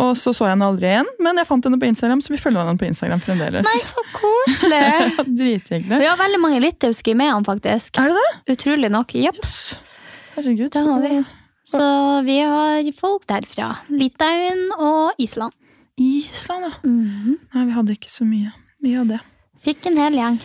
[0.00, 2.38] Og så så jeg henne aldri igjen, men jeg fant henne på Instagram, så vi
[2.38, 3.66] følger henne på Instagram fremdeles.
[3.66, 4.82] Nei, så koselig!
[5.40, 5.98] Drithyggelig.
[5.98, 7.98] Vi har veldig mange litauiske i meene, faktisk.
[7.98, 8.54] Er det det?
[8.54, 9.16] Utrolig nok.
[9.18, 9.42] Jepp.
[9.42, 9.72] Yes.
[10.40, 10.70] Herregud.
[10.72, 11.24] Det har vi.
[11.68, 11.86] Så
[12.24, 13.76] vi har folk derfra.
[13.92, 15.52] Litauen og Island.
[16.00, 16.72] Island, ja.
[16.88, 17.36] Mhm.
[17.52, 18.52] Nei, vi hadde ikke så mye.
[18.80, 19.20] Vi hadde
[19.60, 20.38] Fikk en hel gjeng.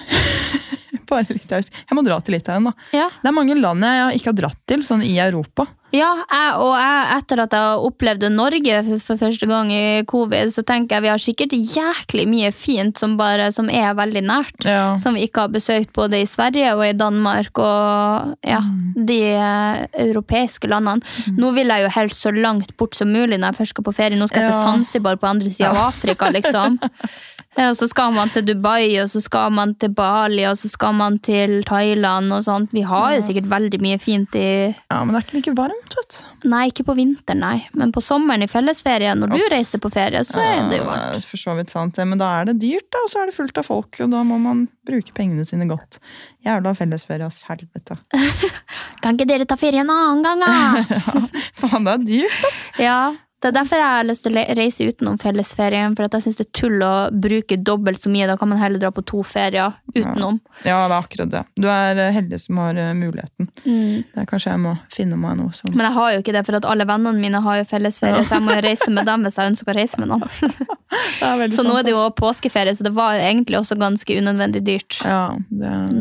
[1.10, 1.74] bare litauisk.
[1.74, 2.88] Jeg må dra til Litauen, da.
[2.96, 3.10] Ja.
[3.20, 5.68] Det er mange land jeg ikke har dratt til, sånn i Europa.
[5.90, 10.62] Ja, jeg, og jeg, etter at jeg opplevde Norge for, første gang i covid, så
[10.66, 14.68] tenker jeg vi har sikkert jæklig mye fint som, bare, som er veldig nært.
[14.68, 14.94] Ja.
[15.02, 18.60] Som vi ikke har besøkt både i Sverige og i Danmark og ja,
[18.94, 21.02] de eh, europeiske landene.
[21.40, 23.96] Nå vil jeg jo helst så langt bort som mulig når jeg først skal på
[23.98, 24.20] ferie.
[24.20, 24.70] Nå skal jeg til Ja.
[24.70, 26.78] Zanzibar på andre sida av Afrika, liksom.
[27.58, 30.68] Ja, Og så skal man til Dubai, og så skal man til Bali, og så
[30.70, 32.70] skal man til Thailand og sånt.
[32.72, 35.96] Vi har jo sikkert veldig mye fint i Ja, men det er ikke like varmt,
[35.98, 36.48] vet du.
[36.52, 37.66] Nei, ikke på vinteren, nei.
[37.74, 40.90] Men på sommeren i fellesferie, når du reiser på ferie, så er det jo Ja,
[40.92, 41.26] varmt.
[41.30, 43.36] For så vidt sant, det, men da er det dyrt, da, og så er det
[43.36, 45.98] fullt av folk, og da må man bruke pengene sine godt.
[46.46, 47.42] Jævla fellesferie, ass.
[47.50, 47.98] Helvete.
[49.02, 51.02] Kan ikke dere ta ferie en annen gang, da?
[51.60, 52.62] Faen, det er dyrt, ass.
[52.80, 53.00] ja,
[53.40, 56.44] det er derfor jeg har lyst til å reise utenom fellesferien, for jeg syns det
[56.44, 56.92] er tull å
[57.24, 58.26] bruke dobbelt så mye.
[58.28, 60.36] Da kan man heller dra på to ferier utenom.
[60.60, 61.42] Ja, det er akkurat det.
[61.56, 63.48] Du er eh, heldig som har eh, muligheten.
[63.64, 64.04] Mm.
[64.12, 66.44] Det er kanskje jeg må finne meg noe som Men jeg har jo ikke det,
[66.50, 69.24] for at alle vennene mine har jo fellesferie, så jeg må jo reise med dem
[69.24, 70.28] hvis jeg ønsker å reise med noen.
[71.56, 74.96] Så nå er det jo påskeferie, så det var jo egentlig også ganske unødvendig dyrt.
[75.06, 75.92] Ja, det er...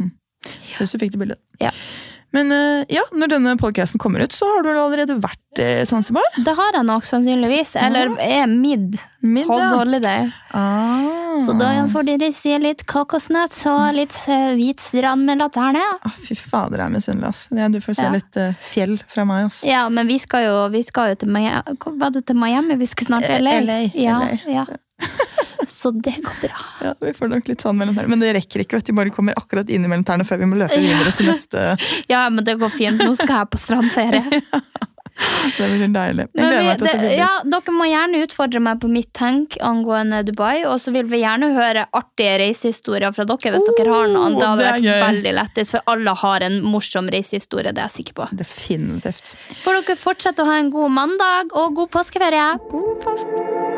[0.00, 0.12] Mm.
[0.72, 1.40] Syns du fikk det bildet.
[1.60, 1.72] Ja.
[2.36, 6.26] Men eh, ja, når denne podcasten kommer ut, så har du allerede vært i Zanzibar?
[6.44, 7.72] Det har jeg nok sannsynligvis.
[7.80, 8.98] Eller er mid.
[9.24, 10.28] Mid, Hold holiday.
[10.54, 11.38] Ah.
[11.42, 15.82] Så da får dere se litt kokosnøtt og litt eh, hvit strand med laterne.
[16.04, 17.46] Ah, fy fader, jeg er misunnelig, ass.
[17.48, 18.12] Du får se Ja.
[18.14, 19.62] litt uh, fjell fra meg, ass.
[19.66, 21.78] Ja, men vi skal jo, vi skal jo til Miami.
[22.04, 23.56] Var det til Miami vi skulle snart LA?
[23.56, 24.52] Eh, LA, Ja, LA.
[24.52, 24.66] ja.
[25.66, 26.60] Så det går bra.
[26.84, 28.08] Ja, vi får nok litt sånn mellom tærne.
[28.14, 28.94] Men det rekker ikke, vet du.
[28.98, 31.64] Bare kommer akkurat inn mellom tærne før vi må løpe videre til neste.
[32.12, 33.02] Ja, men det går fint.
[33.02, 34.22] Nå skal jeg på strandferie.
[35.58, 36.28] Det blir deilig.
[36.30, 37.14] Jeg gleder vi, meg til å se bilder.
[37.18, 41.18] ja, dere må gjerne utfordre meg på mitt tenk angående Dubai, og så vil vi
[41.24, 44.36] gjerne høre artige reisehistorier fra dere hvis dere har noen.
[44.38, 45.00] Det Oh, hadde det vært gøy.
[45.08, 48.28] veldig lettest, for alle har en morsom reisehistorie, det er jeg sikker på.
[48.44, 49.34] Definitivt.
[49.64, 52.46] Får dere fortsette å ha en god mandag og god påskeferie.
[52.70, 53.77] God påske.